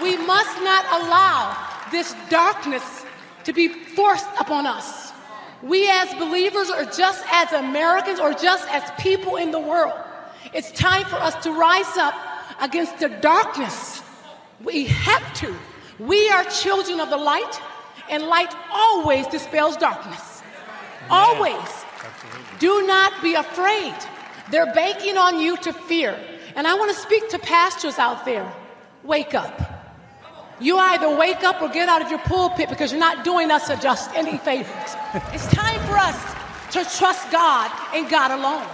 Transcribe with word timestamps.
we 0.02 0.16
must 0.16 0.62
not 0.62 0.86
allow 1.02 1.54
this 1.90 2.14
darkness 2.30 3.04
to 3.44 3.52
be 3.52 3.68
forced 3.68 4.30
upon 4.40 4.64
us. 4.64 5.12
We 5.62 5.86
as 5.90 6.14
believers, 6.14 6.70
or 6.70 6.86
just 6.86 7.22
as 7.30 7.52
Americans, 7.52 8.20
or 8.20 8.32
just 8.32 8.66
as 8.70 8.90
people 8.98 9.36
in 9.36 9.50
the 9.50 9.60
world, 9.60 9.92
it's 10.54 10.70
time 10.72 11.04
for 11.06 11.16
us 11.16 11.34
to 11.44 11.52
rise 11.52 11.96
up 11.96 12.14
against 12.60 12.98
the 12.98 13.08
darkness. 13.08 14.02
We 14.62 14.86
have 14.86 15.34
to. 15.34 15.54
We 15.98 16.28
are 16.30 16.44
children 16.44 17.00
of 17.00 17.10
the 17.10 17.16
light, 17.16 17.60
and 18.10 18.22
light 18.24 18.54
always 18.72 19.26
dispels 19.26 19.76
darkness. 19.76 20.42
Always. 21.10 21.84
Do 22.58 22.86
not 22.86 23.22
be 23.22 23.34
afraid. 23.34 23.94
They're 24.50 24.72
banking 24.72 25.16
on 25.16 25.38
you 25.38 25.56
to 25.58 25.72
fear. 25.72 26.18
And 26.56 26.66
I 26.66 26.74
want 26.74 26.90
to 26.92 26.98
speak 27.00 27.28
to 27.30 27.38
pastors 27.38 27.98
out 27.98 28.24
there. 28.24 28.50
Wake 29.04 29.34
up. 29.34 29.78
You 30.60 30.76
either 30.76 31.16
wake 31.16 31.44
up 31.44 31.62
or 31.62 31.68
get 31.68 31.88
out 31.88 32.02
of 32.02 32.10
your 32.10 32.18
pulpit 32.20 32.68
because 32.68 32.90
you're 32.90 33.00
not 33.00 33.24
doing 33.24 33.50
us 33.50 33.70
a 33.70 33.76
just 33.76 34.12
any 34.14 34.38
favors. 34.38 34.96
it's 35.32 35.46
time 35.48 35.80
for 35.86 35.96
us 35.96 36.38
to 36.72 36.98
trust 36.98 37.30
God 37.30 37.70
and 37.94 38.10
God 38.10 38.32
alone. 38.32 38.66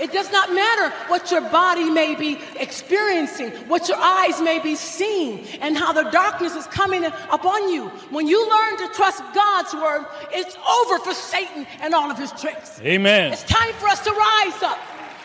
It 0.00 0.12
does 0.12 0.30
not 0.30 0.52
matter 0.52 0.94
what 1.08 1.30
your 1.30 1.40
body 1.42 1.90
may 1.90 2.14
be 2.14 2.38
experiencing, 2.58 3.50
what 3.68 3.88
your 3.88 3.98
eyes 3.98 4.40
may 4.40 4.58
be 4.58 4.74
seeing, 4.74 5.44
and 5.60 5.76
how 5.76 5.92
the 5.92 6.04
darkness 6.10 6.54
is 6.54 6.66
coming 6.68 7.04
upon 7.04 7.72
you. 7.72 7.88
When 8.10 8.26
you 8.26 8.48
learn 8.48 8.78
to 8.78 8.88
trust 8.94 9.22
God's 9.34 9.74
word, 9.74 10.06
it's 10.32 10.56
over 10.56 10.98
for 11.00 11.14
Satan 11.14 11.66
and 11.80 11.94
all 11.94 12.10
of 12.10 12.18
his 12.18 12.32
tricks. 12.32 12.80
Amen. 12.82 13.32
It's 13.32 13.44
time 13.44 13.72
for 13.74 13.88
us 13.88 14.00
to 14.04 14.10
rise 14.10 14.62
up. 14.62 14.78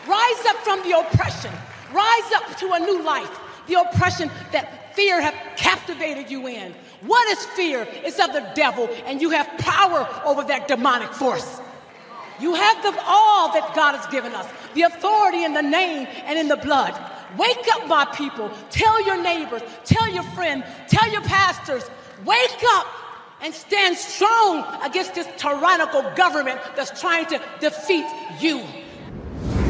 Rise 0.06 0.46
up 0.46 0.56
from 0.56 0.82
the 0.82 0.98
oppression. 0.98 1.52
Rise 1.92 2.32
up 2.34 2.56
to 2.58 2.72
a 2.72 2.78
new 2.80 3.02
life. 3.02 3.40
The 3.66 3.80
oppression 3.80 4.30
that 4.52 4.94
fear 4.94 5.20
have 5.20 5.34
captivated 5.56 6.30
you 6.30 6.46
in. 6.46 6.74
What 7.00 7.28
is 7.28 7.44
fear? 7.46 7.86
It's 7.90 8.18
of 8.18 8.32
the 8.32 8.46
devil, 8.54 8.88
and 9.06 9.20
you 9.20 9.30
have 9.30 9.46
power 9.58 10.08
over 10.24 10.44
that 10.44 10.68
demonic 10.68 11.12
force. 11.12 11.60
You 12.40 12.54
have 12.54 12.82
the 12.82 12.94
all 13.06 13.52
that 13.52 13.72
God 13.74 13.94
has 13.94 14.06
given 14.08 14.34
us 14.34 14.46
the 14.74 14.82
authority 14.82 15.44
in 15.44 15.54
the 15.54 15.62
name 15.62 16.06
and 16.24 16.38
in 16.38 16.48
the 16.48 16.56
blood. 16.56 16.92
Wake 17.38 17.66
up, 17.72 17.88
my 17.88 18.04
people. 18.06 18.50
Tell 18.70 19.04
your 19.04 19.20
neighbors, 19.20 19.62
tell 19.84 20.08
your 20.08 20.22
friends, 20.22 20.64
tell 20.88 21.10
your 21.10 21.22
pastors. 21.22 21.84
Wake 22.24 22.64
up 22.68 22.86
and 23.40 23.52
stand 23.52 23.96
strong 23.96 24.64
against 24.82 25.14
this 25.14 25.28
tyrannical 25.36 26.02
government 26.16 26.60
that's 26.76 26.98
trying 27.00 27.26
to 27.26 27.40
defeat 27.60 28.06
you. 28.40 28.62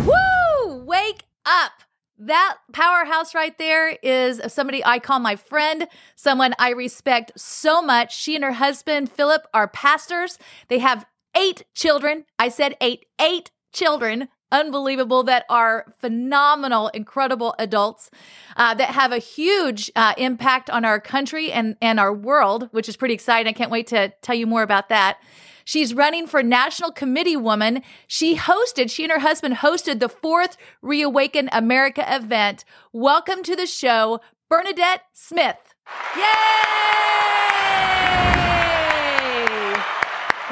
Woo! 0.06 0.76
Wake 0.84 1.24
up. 1.44 1.72
That 2.18 2.58
powerhouse 2.72 3.34
right 3.34 3.56
there 3.58 3.98
is 4.02 4.40
somebody 4.46 4.84
I 4.84 5.00
call 5.00 5.18
my 5.18 5.34
friend, 5.34 5.88
someone 6.14 6.54
I 6.58 6.70
respect 6.70 7.32
so 7.36 7.82
much. 7.82 8.16
She 8.16 8.36
and 8.36 8.44
her 8.44 8.52
husband, 8.52 9.10
Philip, 9.10 9.48
are 9.52 9.66
pastors. 9.66 10.38
They 10.68 10.78
have 10.78 11.04
eight 11.36 11.64
children. 11.74 12.24
I 12.38 12.48
said 12.48 12.76
eight, 12.80 13.06
eight 13.20 13.50
children. 13.72 14.28
Unbelievable 14.52 15.24
that 15.24 15.44
are 15.48 15.94
phenomenal, 15.98 16.86
incredible 16.88 17.56
adults 17.58 18.08
uh, 18.56 18.72
that 18.74 18.90
have 18.90 19.10
a 19.10 19.18
huge 19.18 19.90
uh, 19.96 20.14
impact 20.16 20.70
on 20.70 20.84
our 20.84 21.00
country 21.00 21.50
and, 21.50 21.76
and 21.82 21.98
our 21.98 22.14
world, 22.14 22.68
which 22.70 22.88
is 22.88 22.96
pretty 22.96 23.14
exciting. 23.14 23.50
I 23.50 23.52
can't 23.52 23.70
wait 23.70 23.88
to 23.88 24.12
tell 24.22 24.36
you 24.36 24.46
more 24.46 24.62
about 24.62 24.90
that. 24.90 25.18
She's 25.64 25.92
running 25.94 26.28
for 26.28 26.40
National 26.42 26.92
Committee 26.92 27.36
Woman. 27.36 27.82
She 28.06 28.36
hosted, 28.36 28.90
she 28.90 29.02
and 29.02 29.10
her 29.10 29.18
husband 29.18 29.56
hosted 29.56 29.98
the 29.98 30.08
fourth 30.08 30.56
Reawaken 30.82 31.48
America 31.50 32.04
event. 32.06 32.64
Welcome 32.92 33.42
to 33.44 33.56
the 33.56 33.66
show, 33.66 34.20
Bernadette 34.48 35.00
Smith. 35.12 35.74
Yay! 36.16 36.54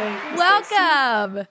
Thank 0.03 0.37
Welcome. 0.37 1.35
Stacey. 1.35 1.49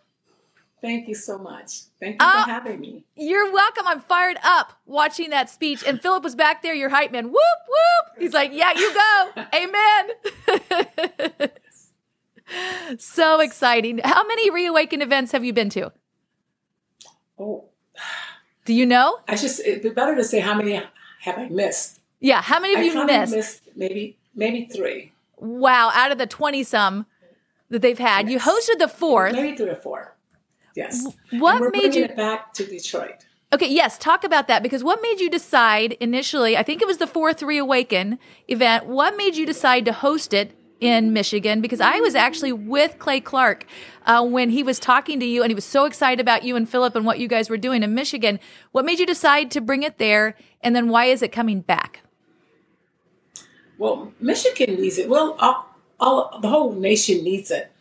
Thank 0.81 1.07
you 1.07 1.15
so 1.15 1.37
much. 1.37 1.81
Thank 1.99 2.13
you 2.13 2.17
for 2.17 2.23
ah, 2.25 2.45
having 2.47 2.79
me. 2.79 3.05
You're 3.15 3.51
welcome. 3.53 3.85
I'm 3.87 4.01
fired 4.01 4.37
up 4.43 4.73
watching 4.85 5.29
that 5.29 5.49
speech. 5.49 5.83
And 5.85 6.01
Philip 6.01 6.23
was 6.23 6.35
back 6.35 6.63
there, 6.63 6.73
your 6.73 6.89
hype 6.89 7.11
man. 7.11 7.25
Whoop, 7.25 7.35
whoop. 7.35 8.19
He's 8.19 8.33
like, 8.33 8.51
yeah, 8.51 8.73
you 8.75 8.93
go. 8.93 9.31
Amen. 11.39 11.49
so 12.97 13.39
exciting. 13.39 14.01
How 14.03 14.25
many 14.25 14.49
Reawaken 14.49 15.03
events 15.03 15.31
have 15.33 15.45
you 15.45 15.53
been 15.53 15.69
to? 15.69 15.91
Oh. 17.37 17.65
Do 18.65 18.73
you 18.73 18.87
know? 18.87 19.19
I 19.27 19.35
just, 19.35 19.59
it'd 19.59 19.83
be 19.83 19.89
better 19.89 20.15
to 20.15 20.23
say 20.23 20.39
how 20.39 20.55
many 20.55 20.81
have 21.21 21.37
I 21.37 21.47
missed. 21.47 21.99
Yeah. 22.19 22.41
How 22.41 22.59
many 22.59 22.75
have 22.75 22.83
I 22.83 22.99
you 23.01 23.05
missed? 23.05 23.35
missed? 23.35 23.61
Maybe, 23.75 24.17
maybe 24.35 24.65
three. 24.65 25.13
Wow. 25.37 25.91
Out 25.93 26.11
of 26.11 26.17
the 26.17 26.27
20 26.27 26.63
some 26.63 27.05
that 27.71 27.81
they've 27.81 27.97
had. 27.97 28.29
Yes. 28.29 28.45
You 28.45 28.51
hosted 28.51 28.79
the 28.79 28.87
fourth. 28.87 29.33
Maybe 29.33 29.57
three 29.57 29.69
or 29.69 29.75
four. 29.75 30.15
Yes. 30.75 31.05
What 31.31 31.73
made 31.73 31.95
you 31.95 32.07
back 32.07 32.53
to 32.53 32.65
Detroit? 32.65 33.25
Okay, 33.53 33.67
yes, 33.67 33.97
talk 33.97 34.23
about 34.23 34.47
that 34.47 34.63
because 34.63 34.81
what 34.81 35.01
made 35.01 35.19
you 35.19 35.29
decide 35.29 35.93
initially? 35.93 36.55
I 36.55 36.63
think 36.63 36.81
it 36.81 36.87
was 36.87 36.99
the 36.99 37.07
fourth 37.07 37.43
Reawaken 37.43 38.17
event. 38.47 38.85
What 38.85 39.17
made 39.17 39.35
you 39.35 39.45
decide 39.45 39.83
to 39.85 39.91
host 39.91 40.33
it 40.33 40.57
in 40.79 41.11
Michigan? 41.11 41.59
Because 41.59 41.81
I 41.81 41.99
was 41.99 42.15
actually 42.15 42.53
with 42.53 42.97
Clay 42.97 43.19
Clark 43.19 43.65
uh, 44.05 44.25
when 44.25 44.49
he 44.51 44.63
was 44.63 44.79
talking 44.79 45.19
to 45.19 45.25
you, 45.25 45.43
and 45.43 45.51
he 45.51 45.55
was 45.55 45.65
so 45.65 45.83
excited 45.83 46.21
about 46.21 46.43
you 46.43 46.55
and 46.55 46.69
Philip 46.69 46.95
and 46.95 47.05
what 47.05 47.19
you 47.19 47.27
guys 47.27 47.49
were 47.49 47.57
doing 47.57 47.83
in 47.83 47.93
Michigan. 47.93 48.39
What 48.71 48.85
made 48.85 48.99
you 48.99 49.05
decide 49.05 49.51
to 49.51 49.59
bring 49.59 49.83
it 49.83 49.97
there, 49.97 50.37
and 50.61 50.73
then 50.73 50.87
why 50.87 51.05
is 51.05 51.21
it 51.21 51.33
coming 51.33 51.59
back? 51.59 52.03
Well, 53.77 54.13
Michigan 54.21 54.79
needs 54.79 54.97
it. 54.97 55.09
Well, 55.09 55.35
all 56.01 56.39
the 56.41 56.49
whole 56.49 56.73
nation 56.73 57.23
needs 57.23 57.51
it, 57.51 57.71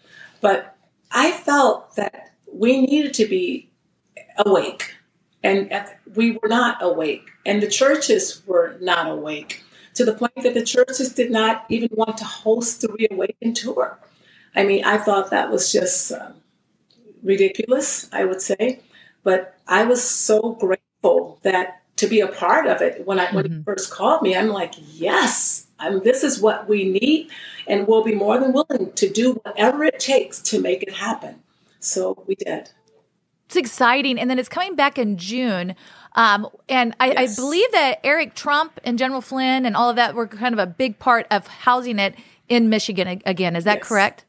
but 0.41 0.77
I 1.11 1.33
felt 1.33 1.97
that 1.97 2.33
we 2.53 2.83
needed 2.83 3.15
to 3.15 3.27
be 3.27 3.71
awake. 4.39 4.95
And 5.43 5.73
we 6.15 6.33
were 6.33 6.49
not 6.49 6.83
awake. 6.83 7.31
And 7.47 7.63
the 7.63 7.67
churches 7.67 8.43
were 8.47 8.77
not 8.81 9.11
awake 9.11 9.65
to 9.95 10.05
the 10.05 10.13
point 10.13 10.35
that 10.43 10.55
the 10.55 10.65
churches 10.65 11.15
did 11.15 11.31
not 11.31 11.65
even 11.71 11.89
want 11.93 12.19
to 12.19 12.25
host 12.25 12.83
the 12.83 12.89
Reawaken 12.93 13.55
tour. 13.55 13.99
I 14.55 14.65
mean, 14.65 14.85
I 14.85 14.99
thought 14.99 15.31
that 15.31 15.51
was 15.51 15.73
just 15.73 16.13
um, 16.13 16.35
ridiculous, 17.23 18.09
I 18.13 18.25
would 18.25 18.43
say. 18.43 18.81
But 19.23 19.57
I 19.67 19.85
was 19.85 20.03
so 20.03 20.53
grateful 20.61 21.39
that 21.43 21.83
to 21.97 22.07
be 22.07 22.21
a 22.21 22.29
part 22.29 22.67
of 22.67 22.81
it 22.81 23.07
when 23.07 23.19
I 23.19 23.27
mm-hmm. 23.27 23.37
when 23.37 23.51
he 23.51 23.63
first 23.63 23.91
called 23.91 24.23
me, 24.23 24.37
I'm 24.37 24.49
like, 24.49 24.75
yes, 24.93 25.67
I'm, 25.81 26.01
this 26.01 26.23
is 26.23 26.41
what 26.41 26.69
we 26.69 26.85
need, 26.85 27.31
and 27.67 27.87
we'll 27.87 28.05
be 28.05 28.15
more 28.15 28.39
than 28.39 28.53
willing 28.53 28.93
to 28.93 29.09
do 29.09 29.33
whatever 29.45 29.85
it 29.85 29.99
takes 29.99 30.41
to 30.43 30.61
make 30.61 30.83
it 30.83 30.93
happen. 30.93 31.41
So 31.81 32.23
we 32.27 32.35
did. 32.35 32.71
It's 33.47 33.57
exciting. 33.57 34.19
And 34.19 34.31
then 34.31 34.39
it's 34.39 34.49
coming 34.49 34.77
back 34.77 34.97
in 34.97 35.17
June. 35.17 35.75
Um, 36.15 36.49
and 36.69 36.95
I, 37.01 37.09
yes. 37.13 37.39
I, 37.39 37.43
believe 37.43 37.73
that 37.73 37.99
Eric 38.05 38.35
Trump 38.35 38.79
and 38.85 38.99
General 38.99 39.21
Flynn 39.21 39.67
and 39.67 39.75
all 39.77 39.91
of 39.91 39.97
that 39.97 40.15
were 40.15 40.29
kind 40.29 40.53
of 40.53 40.59
a 40.59 40.67
big 40.67 40.99
part 40.99 41.27
of 41.31 41.47
housing 41.47 41.99
it 41.99 42.15
in 42.49 42.69
Michigan 42.69 43.21
again. 43.25 43.57
Is 43.57 43.65
that 43.65 43.79
yes. 43.79 43.89
correct? 43.89 44.25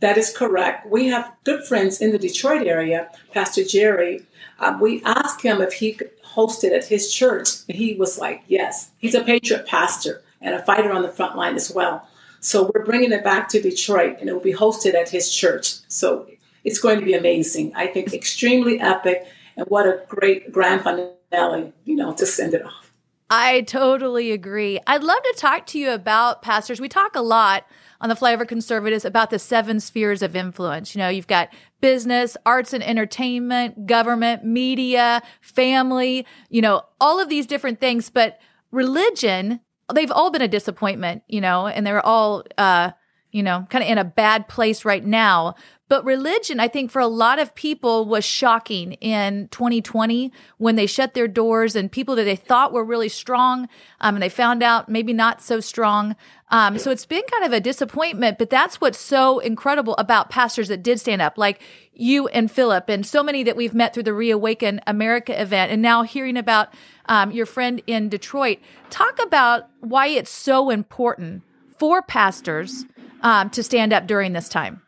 That 0.00 0.18
is 0.18 0.36
correct. 0.36 0.86
We 0.90 1.06
have 1.08 1.32
good 1.44 1.64
friends 1.64 2.00
in 2.00 2.12
the 2.12 2.18
Detroit 2.18 2.66
area. 2.66 3.10
Pastor 3.32 3.64
Jerry, 3.64 4.22
um, 4.58 4.80
we 4.80 5.02
asked 5.04 5.42
him 5.42 5.60
if 5.60 5.74
he 5.74 5.92
could 5.92 6.10
host 6.22 6.64
it 6.64 6.72
at 6.72 6.84
his 6.84 7.12
church, 7.12 7.48
and 7.68 7.76
he 7.76 7.94
was 7.94 8.18
like, 8.18 8.42
yes. 8.48 8.90
He's 8.98 9.14
a 9.14 9.22
patriot 9.22 9.66
pastor 9.66 10.22
and 10.40 10.54
a 10.54 10.62
fighter 10.62 10.92
on 10.92 11.02
the 11.02 11.08
front 11.08 11.36
line 11.36 11.56
as 11.56 11.72
well. 11.72 12.06
So 12.40 12.70
we're 12.74 12.84
bringing 12.84 13.12
it 13.12 13.22
back 13.22 13.48
to 13.50 13.60
Detroit, 13.60 14.16
and 14.20 14.28
it 14.28 14.32
will 14.32 14.40
be 14.40 14.54
hosted 14.54 14.94
at 14.94 15.08
his 15.08 15.32
church. 15.32 15.74
So 15.88 16.26
it's 16.64 16.78
going 16.78 16.98
to 16.98 17.04
be 17.04 17.14
amazing. 17.14 17.72
I 17.74 17.86
think 17.86 18.14
extremely 18.14 18.80
epic, 18.80 19.26
and 19.56 19.66
what 19.68 19.86
a 19.86 20.02
great 20.08 20.52
grand 20.52 20.82
finale, 20.82 21.72
you 21.84 21.96
know, 21.96 22.14
to 22.14 22.26
send 22.26 22.54
it 22.54 22.64
off. 22.64 22.92
I 23.32 23.60
totally 23.60 24.32
agree. 24.32 24.80
I'd 24.86 25.04
love 25.04 25.22
to 25.22 25.34
talk 25.36 25.66
to 25.66 25.78
you 25.78 25.92
about 25.92 26.42
pastors. 26.42 26.80
We 26.80 26.88
talk 26.88 27.14
a 27.14 27.20
lot 27.20 27.64
on 28.00 28.08
the 28.08 28.16
Flyover 28.16 28.48
Conservatives 28.48 29.04
about 29.04 29.30
the 29.30 29.38
seven 29.38 29.78
spheres 29.78 30.20
of 30.22 30.34
influence. 30.34 30.94
You 30.94 31.00
know, 31.00 31.08
you've 31.08 31.28
got 31.28 31.50
business, 31.80 32.36
arts 32.44 32.72
and 32.72 32.82
entertainment, 32.82 33.86
government, 33.86 34.44
media, 34.44 35.22
family, 35.42 36.26
you 36.48 36.60
know, 36.60 36.82
all 37.00 37.20
of 37.20 37.28
these 37.28 37.46
different 37.46 37.78
things. 37.78 38.10
But 38.10 38.40
religion, 38.72 39.60
they've 39.92 40.10
all 40.10 40.30
been 40.30 40.42
a 40.42 40.48
disappointment, 40.48 41.22
you 41.28 41.40
know, 41.40 41.66
and 41.66 41.86
they're 41.86 42.04
all, 42.04 42.44
uh, 42.58 42.90
you 43.32 43.42
know, 43.42 43.66
kind 43.70 43.84
of 43.84 43.90
in 43.90 43.98
a 43.98 44.04
bad 44.04 44.48
place 44.48 44.84
right 44.84 45.04
now. 45.04 45.54
But 45.90 46.04
religion, 46.04 46.60
I 46.60 46.68
think 46.68 46.92
for 46.92 47.00
a 47.00 47.08
lot 47.08 47.40
of 47.40 47.52
people 47.56 48.04
was 48.04 48.24
shocking 48.24 48.92
in 48.92 49.48
2020 49.48 50.32
when 50.56 50.76
they 50.76 50.86
shut 50.86 51.14
their 51.14 51.26
doors 51.26 51.74
and 51.74 51.90
people 51.90 52.14
that 52.14 52.22
they 52.22 52.36
thought 52.36 52.72
were 52.72 52.84
really 52.84 53.08
strong, 53.08 53.68
um, 54.00 54.14
and 54.14 54.22
they 54.22 54.28
found 54.28 54.62
out 54.62 54.88
maybe 54.88 55.12
not 55.12 55.42
so 55.42 55.58
strong. 55.58 56.14
Um, 56.52 56.78
so 56.78 56.92
it's 56.92 57.06
been 57.06 57.24
kind 57.28 57.44
of 57.44 57.52
a 57.52 57.58
disappointment, 57.58 58.38
but 58.38 58.50
that's 58.50 58.80
what's 58.80 59.00
so 59.00 59.40
incredible 59.40 59.96
about 59.98 60.30
pastors 60.30 60.68
that 60.68 60.84
did 60.84 61.00
stand 61.00 61.20
up, 61.20 61.36
like 61.36 61.60
you 61.92 62.28
and 62.28 62.48
Philip, 62.48 62.88
and 62.88 63.04
so 63.04 63.24
many 63.24 63.42
that 63.42 63.56
we've 63.56 63.74
met 63.74 63.92
through 63.92 64.04
the 64.04 64.14
Reawaken 64.14 64.80
America 64.86 65.42
event, 65.42 65.72
and 65.72 65.82
now 65.82 66.04
hearing 66.04 66.36
about 66.36 66.72
um, 67.06 67.32
your 67.32 67.46
friend 67.46 67.82
in 67.88 68.08
Detroit. 68.08 68.60
Talk 68.90 69.20
about 69.20 69.68
why 69.80 70.06
it's 70.06 70.30
so 70.30 70.70
important 70.70 71.42
for 71.80 72.00
pastors 72.00 72.84
um, 73.22 73.50
to 73.50 73.64
stand 73.64 73.92
up 73.92 74.06
during 74.06 74.34
this 74.34 74.48
time. 74.48 74.82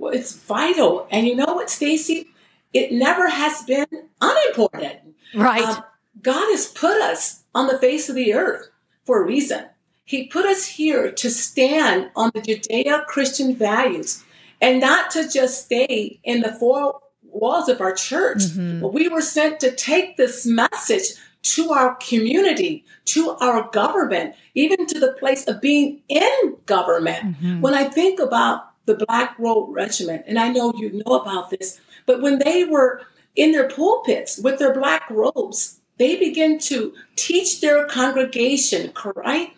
Well, 0.00 0.14
it's 0.14 0.32
vital. 0.34 1.06
And 1.10 1.26
you 1.26 1.36
know 1.36 1.52
what, 1.52 1.68
Stacy? 1.68 2.26
It 2.72 2.90
never 2.90 3.28
has 3.28 3.62
been 3.64 3.86
unimportant. 4.22 5.00
Right. 5.34 5.62
Um, 5.62 5.84
God 6.22 6.50
has 6.52 6.68
put 6.68 7.02
us 7.02 7.44
on 7.54 7.66
the 7.66 7.78
face 7.78 8.08
of 8.08 8.14
the 8.14 8.32
earth 8.32 8.70
for 9.04 9.22
a 9.22 9.26
reason. 9.26 9.66
He 10.04 10.26
put 10.26 10.46
us 10.46 10.66
here 10.66 11.12
to 11.12 11.30
stand 11.30 12.10
on 12.16 12.30
the 12.34 12.40
Judeo 12.40 13.04
Christian 13.06 13.54
values 13.54 14.24
and 14.62 14.80
not 14.80 15.10
to 15.10 15.28
just 15.28 15.66
stay 15.66 16.18
in 16.24 16.40
the 16.40 16.52
four 16.52 17.00
walls 17.22 17.68
of 17.68 17.82
our 17.82 17.92
church. 17.92 18.38
Mm-hmm. 18.38 18.80
But 18.80 18.94
we 18.94 19.08
were 19.08 19.20
sent 19.20 19.60
to 19.60 19.70
take 19.70 20.16
this 20.16 20.46
message 20.46 21.04
to 21.42 21.72
our 21.72 21.96
community, 21.96 22.86
to 23.06 23.30
our 23.40 23.68
government, 23.70 24.34
even 24.54 24.86
to 24.86 24.98
the 24.98 25.12
place 25.12 25.46
of 25.46 25.60
being 25.60 26.00
in 26.08 26.56
government. 26.64 27.22
Mm-hmm. 27.22 27.60
When 27.60 27.74
I 27.74 27.84
think 27.84 28.18
about 28.18 28.69
the 28.94 29.06
Black 29.06 29.38
Robe 29.38 29.74
Regiment, 29.74 30.24
and 30.26 30.38
I 30.38 30.48
know 30.48 30.72
you 30.76 31.02
know 31.04 31.14
about 31.14 31.50
this, 31.50 31.80
but 32.06 32.20
when 32.20 32.38
they 32.38 32.64
were 32.64 33.02
in 33.36 33.52
their 33.52 33.68
pulpits 33.68 34.38
with 34.38 34.58
their 34.58 34.74
black 34.74 35.08
robes, 35.10 35.80
they 35.98 36.16
began 36.16 36.58
to 36.58 36.94
teach 37.16 37.60
their 37.60 37.86
congregation, 37.86 38.92
right? 39.14 39.52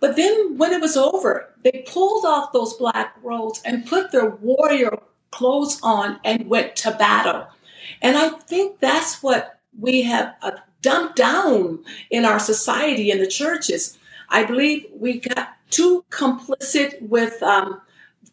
But 0.00 0.16
then 0.16 0.58
when 0.58 0.72
it 0.72 0.80
was 0.80 0.96
over, 0.96 1.50
they 1.62 1.84
pulled 1.86 2.24
off 2.24 2.52
those 2.52 2.74
black 2.74 3.16
robes 3.22 3.62
and 3.64 3.86
put 3.86 4.12
their 4.12 4.30
warrior 4.30 4.98
clothes 5.30 5.80
on 5.82 6.20
and 6.24 6.48
went 6.48 6.76
to 6.76 6.90
battle. 6.92 7.46
And 8.02 8.16
I 8.16 8.30
think 8.30 8.80
that's 8.80 9.22
what 9.22 9.60
we 9.78 10.02
have 10.02 10.34
uh, 10.42 10.52
dumped 10.82 11.16
down 11.16 11.84
in 12.10 12.24
our 12.24 12.38
society 12.38 13.10
and 13.10 13.20
the 13.20 13.26
churches. 13.26 13.98
I 14.28 14.44
believe 14.44 14.86
we 14.94 15.20
got 15.20 15.56
too 15.70 16.04
complicit 16.10 17.00
with 17.02 17.42
um, 17.42 17.80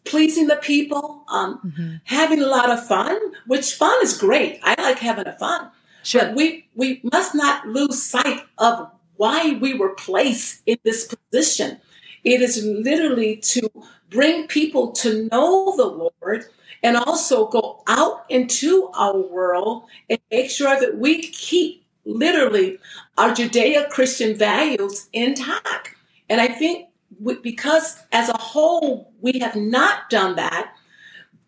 pleasing 0.04 0.46
the 0.46 0.56
people, 0.56 1.24
um, 1.28 1.60
mm-hmm. 1.64 1.94
having 2.04 2.42
a 2.42 2.46
lot 2.46 2.70
of 2.70 2.86
fun, 2.86 3.18
which 3.46 3.74
fun 3.74 3.96
is 4.02 4.16
great. 4.18 4.60
I 4.62 4.74
like 4.80 4.98
having 4.98 5.26
a 5.26 5.32
fun. 5.32 5.70
Sure. 6.02 6.26
But 6.26 6.34
we, 6.34 6.66
we 6.74 7.00
must 7.12 7.34
not 7.34 7.66
lose 7.66 8.02
sight 8.02 8.42
of 8.58 8.90
why 9.16 9.58
we 9.60 9.74
were 9.74 9.94
placed 9.94 10.62
in 10.66 10.78
this 10.82 11.06
position. 11.06 11.80
It 12.24 12.40
is 12.40 12.64
literally 12.64 13.36
to 13.36 13.70
bring 14.10 14.46
people 14.46 14.92
to 14.92 15.28
know 15.30 15.74
the 15.76 15.86
Lord 15.86 16.44
and 16.82 16.96
also 16.96 17.46
go 17.46 17.82
out 17.86 18.24
into 18.28 18.90
our 18.94 19.16
world 19.16 19.84
and 20.10 20.18
make 20.30 20.50
sure 20.50 20.78
that 20.78 20.98
we 20.98 21.22
keep 21.22 21.84
literally 22.04 22.78
our 23.16 23.30
Judeo 23.30 23.88
Christian 23.90 24.34
values 24.34 25.08
intact. 25.12 25.94
And 26.28 26.40
I 26.40 26.48
think 26.48 26.88
because 27.42 27.98
as 28.12 28.28
a 28.28 28.36
whole 28.36 29.12
we 29.20 29.38
have 29.38 29.56
not 29.56 30.10
done 30.10 30.36
that 30.36 30.72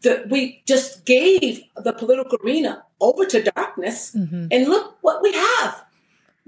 that 0.02 0.28
we 0.28 0.62
just 0.66 1.04
gave 1.04 1.62
the 1.76 1.92
political 1.92 2.38
arena 2.44 2.84
over 3.00 3.24
to 3.24 3.42
darkness 3.42 4.14
mm-hmm. 4.14 4.46
and 4.50 4.68
look 4.68 4.96
what 5.00 5.22
we 5.22 5.32
have 5.32 5.84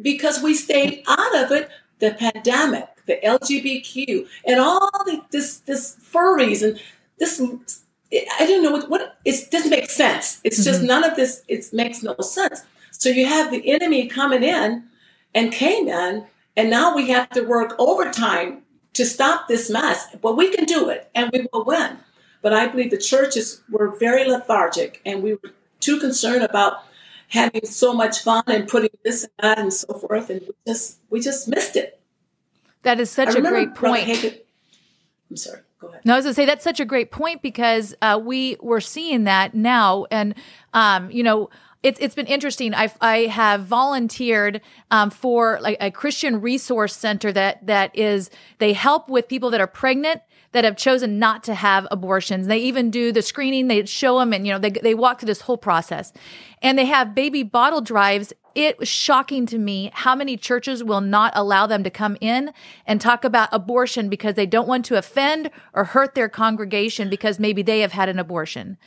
because 0.00 0.42
we 0.42 0.54
stayed 0.54 1.02
out 1.08 1.36
of 1.36 1.50
it 1.52 1.68
the 1.98 2.12
pandemic 2.12 2.88
the 3.06 3.18
lgbtq 3.24 4.26
and 4.44 4.60
all 4.60 4.90
the, 5.04 5.20
this 5.30 5.58
this 5.60 5.96
furries 6.00 6.62
and 6.62 6.80
this 7.18 7.40
i 8.38 8.46
don't 8.46 8.62
know 8.62 8.70
what, 8.70 8.88
what 8.90 9.18
it 9.24 9.50
doesn't 9.50 9.70
make 9.70 9.90
sense 9.90 10.40
it's 10.44 10.62
just 10.62 10.80
mm-hmm. 10.80 10.88
none 10.88 11.04
of 11.04 11.16
this 11.16 11.42
it 11.48 11.64
makes 11.72 12.02
no 12.02 12.14
sense 12.20 12.62
so 12.90 13.08
you 13.08 13.26
have 13.26 13.50
the 13.50 13.70
enemy 13.70 14.06
coming 14.06 14.42
in 14.42 14.84
and 15.34 15.52
came 15.52 15.88
in 15.88 16.24
and 16.56 16.70
now 16.70 16.94
we 16.94 17.08
have 17.10 17.28
to 17.30 17.42
work 17.42 17.74
overtime 17.78 18.62
to 18.96 19.04
stop 19.04 19.46
this 19.46 19.68
mess. 19.70 20.06
But 20.20 20.36
we 20.36 20.54
can 20.54 20.64
do 20.64 20.88
it 20.88 21.08
and 21.14 21.30
we 21.32 21.46
will 21.52 21.64
win. 21.64 21.98
But 22.42 22.52
I 22.52 22.66
believe 22.66 22.90
the 22.90 22.98
churches 22.98 23.62
were 23.70 23.96
very 23.96 24.28
lethargic 24.28 25.00
and 25.04 25.22
we 25.22 25.34
were 25.34 25.52
too 25.80 26.00
concerned 26.00 26.42
about 26.42 26.84
having 27.28 27.66
so 27.66 27.92
much 27.92 28.20
fun 28.22 28.44
and 28.46 28.66
putting 28.68 28.90
this 29.04 29.24
and 29.24 29.32
that 29.38 29.58
and 29.58 29.72
so 29.72 29.94
forth. 29.94 30.30
And 30.30 30.40
we 30.40 30.54
just 30.66 30.98
we 31.10 31.20
just 31.20 31.46
missed 31.46 31.76
it. 31.76 32.00
That 32.82 32.98
is 33.00 33.10
such 33.10 33.34
a 33.34 33.40
great 33.40 33.74
point. 33.74 34.08
I'm 35.28 35.36
sorry. 35.36 35.60
Go 35.78 35.88
ahead. 35.88 36.00
No, 36.04 36.14
I 36.14 36.16
was 36.16 36.24
going 36.24 36.30
to 36.30 36.34
say 36.34 36.46
that's 36.46 36.64
such 36.64 36.80
a 36.80 36.84
great 36.84 37.10
point 37.10 37.42
because 37.42 37.94
uh, 38.00 38.18
we 38.22 38.56
were 38.60 38.80
seeing 38.80 39.24
that 39.24 39.54
now, 39.54 40.06
and 40.10 40.34
um, 40.72 41.10
you 41.10 41.22
know, 41.22 41.50
it's 41.86 42.00
it's 42.00 42.16
been 42.16 42.26
interesting. 42.26 42.74
I 42.74 42.92
I 43.00 43.18
have 43.26 43.64
volunteered 43.64 44.60
um, 44.90 45.10
for 45.10 45.58
like 45.60 45.76
a 45.80 45.90
Christian 45.92 46.40
resource 46.40 46.96
center 46.96 47.30
that 47.32 47.64
that 47.66 47.96
is 47.96 48.28
they 48.58 48.72
help 48.72 49.08
with 49.08 49.28
people 49.28 49.50
that 49.50 49.60
are 49.60 49.68
pregnant 49.68 50.22
that 50.50 50.64
have 50.64 50.76
chosen 50.76 51.18
not 51.18 51.44
to 51.44 51.54
have 51.54 51.86
abortions. 51.90 52.48
They 52.48 52.58
even 52.58 52.90
do 52.90 53.12
the 53.12 53.22
screening. 53.22 53.68
They 53.68 53.84
show 53.84 54.18
them, 54.18 54.32
and 54.32 54.44
you 54.44 54.52
know 54.52 54.58
they 54.58 54.70
they 54.70 54.94
walk 54.94 55.20
through 55.20 55.28
this 55.28 55.42
whole 55.42 55.58
process, 55.58 56.12
and 56.62 56.78
they 56.78 56.86
have 56.86 57.14
baby 57.14 57.42
bottle 57.42 57.80
drives. 57.80 58.32
It 58.54 58.78
was 58.78 58.88
shocking 58.88 59.44
to 59.46 59.58
me 59.58 59.90
how 59.92 60.14
many 60.14 60.36
churches 60.36 60.82
will 60.82 61.02
not 61.02 61.32
allow 61.36 61.66
them 61.66 61.84
to 61.84 61.90
come 61.90 62.16
in 62.20 62.52
and 62.86 63.00
talk 63.00 63.24
about 63.24 63.50
abortion 63.52 64.08
because 64.08 64.34
they 64.34 64.46
don't 64.46 64.66
want 64.66 64.86
to 64.86 64.96
offend 64.96 65.50
or 65.74 65.84
hurt 65.84 66.14
their 66.14 66.30
congregation 66.30 67.10
because 67.10 67.38
maybe 67.38 67.62
they 67.62 67.80
have 67.80 67.92
had 67.92 68.08
an 68.08 68.18
abortion. 68.18 68.78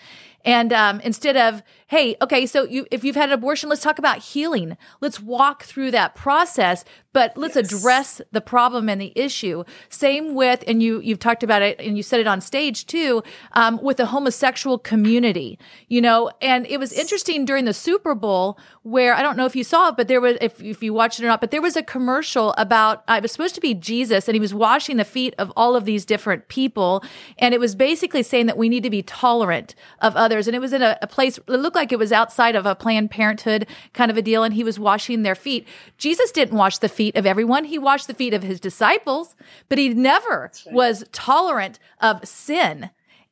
And 0.46 0.72
um, 0.72 1.02
instead 1.02 1.36
of, 1.36 1.62
hey, 1.88 2.16
okay, 2.22 2.46
so 2.46 2.64
you, 2.64 2.88
if 2.92 3.04
you've 3.04 3.16
had 3.16 3.30
an 3.30 3.34
abortion, 3.34 3.68
let's 3.68 3.82
talk 3.82 4.00
about 4.00 4.20
healing. 4.20 4.78
Let's 5.02 5.20
walk 5.20 5.64
through 5.64 5.92
that 5.92 6.16
process, 6.16 6.86
but 7.12 7.36
let's 7.36 7.58
yes. 7.58 7.72
address 7.72 8.22
the 8.32 8.40
problem 8.40 8.88
and 8.88 9.02
the 9.02 9.12
issue. 9.16 9.66
Same 9.90 10.36
with, 10.36 10.64
and 10.66 10.82
you 10.82 11.02
you've 11.02 11.20
talked 11.20 11.44
about 11.44 11.62
it, 11.62 11.80
and 11.80 11.98
you 11.98 12.04
said 12.04 12.22
it 12.22 12.28
on 12.28 12.40
stage 12.40 12.86
too, 12.86 13.22
um, 13.54 13.82
with 13.84 13.98
the 13.98 14.06
homosexual 14.06 14.78
community. 14.78 15.60
You 15.90 16.00
know, 16.02 16.32
and 16.42 16.66
it 16.68 16.80
was 16.80 16.94
interesting 16.94 17.44
during 17.44 17.59
the 17.66 17.74
Super 17.74 18.16
Bowl 18.16 18.58
where 18.84 19.14
I 19.14 19.22
don't 19.22 19.38
know 19.38 19.46
if 19.46 19.56
you 19.56 19.64
saw 19.64 19.90
it, 19.90 19.98
but 19.98 20.08
there 20.08 20.22
was, 20.22 20.38
if 20.42 20.62
if 20.62 20.82
you 20.82 20.94
watched 20.94 21.20
it 21.20 21.26
or 21.26 21.28
not, 21.28 21.42
but 21.42 21.52
there 21.52 21.62
was 21.62 21.76
a 21.76 21.84
commercial 21.84 22.54
about 22.58 23.04
uh, 23.08 23.16
it 23.18 23.22
was 23.22 23.32
supposed 23.32 23.56
to 23.56 23.62
be 23.62 23.74
Jesus, 23.74 24.28
and 24.28 24.36
he 24.36 24.40
was 24.40 24.54
washing 24.54 24.98
the 24.98 25.06
feet 25.06 25.34
of 25.38 25.52
all 25.56 25.76
of 25.76 25.86
these 25.86 26.06
different 26.06 26.48
people, 26.48 27.04
and 27.38 27.54
it 27.54 27.60
was 27.60 27.76
basically 27.76 28.24
saying 28.24 28.46
that 28.46 28.58
we 28.58 28.70
need 28.70 28.84
to 28.84 28.90
be 28.90 29.02
tolerant 29.02 29.76
of 30.02 30.16
others. 30.16 30.48
And 30.48 30.56
it 30.56 30.60
was 30.60 30.74
in 30.74 30.82
a, 30.82 30.98
a 31.02 31.08
place, 31.08 31.38
it 31.38 31.48
looked 31.48 31.76
like 31.76 31.92
it 31.92 32.00
was 32.00 32.12
outside 32.12 32.56
of 32.56 32.66
a 32.66 32.76
Planned 32.76 33.12
Parenthood 33.12 33.68
kind 33.94 34.12
of 34.12 34.18
a 34.18 34.22
deal. 34.22 34.44
And 34.44 34.54
he 34.54 34.64
was 34.64 34.80
washing 34.80 35.24
their 35.24 35.36
feet. 35.36 35.68
Jesus 35.98 36.32
didn't 36.32 36.58
wash 36.58 36.78
the 36.78 36.90
feet 36.90 37.16
of 37.16 37.26
everyone. 37.26 37.66
He 37.66 37.78
washed 37.78 38.08
the 38.08 38.14
feet 38.14 38.34
of 38.34 38.44
his 38.44 38.60
disciples, 38.60 39.36
but 39.68 39.78
he 39.78 39.90
never 39.90 40.52
was 40.72 41.04
tolerant 41.12 41.80
of 42.00 42.28
sin. 42.28 42.90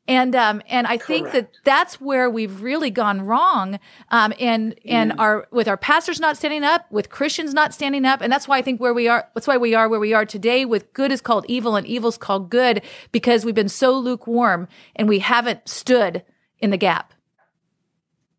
And 0.07 0.35
um, 0.35 0.61
and 0.67 0.87
I 0.87 0.97
Correct. 0.97 1.07
think 1.07 1.31
that 1.33 1.49
that's 1.63 1.99
where 1.99 2.29
we've 2.29 2.61
really 2.61 2.89
gone 2.89 3.21
wrong. 3.21 3.79
Um, 4.09 4.33
and 4.39 4.79
and 4.85 5.11
mm. 5.11 5.19
our 5.19 5.47
with 5.51 5.67
our 5.67 5.77
pastors 5.77 6.19
not 6.19 6.37
standing 6.37 6.63
up, 6.63 6.89
with 6.91 7.09
Christians 7.09 7.53
not 7.53 7.73
standing 7.73 8.05
up, 8.05 8.21
and 8.21 8.31
that's 8.31 8.47
why 8.47 8.57
I 8.57 8.61
think 8.61 8.79
where 8.79 8.93
we 8.93 9.07
are. 9.07 9.27
That's 9.33 9.47
why 9.47 9.57
we 9.57 9.75
are 9.75 9.89
where 9.89 9.99
we 9.99 10.13
are 10.13 10.25
today. 10.25 10.65
With 10.65 10.93
good 10.93 11.11
is 11.11 11.21
called 11.21 11.45
evil, 11.49 11.75
and 11.75 11.85
evil 11.85 12.09
is 12.09 12.17
called 12.17 12.49
good, 12.49 12.81
because 13.11 13.43
we've 13.43 13.55
been 13.55 13.69
so 13.69 13.97
lukewarm 13.97 14.67
and 14.95 15.09
we 15.09 15.19
haven't 15.19 15.67
stood 15.67 16.23
in 16.59 16.69
the 16.69 16.77
gap. 16.77 17.13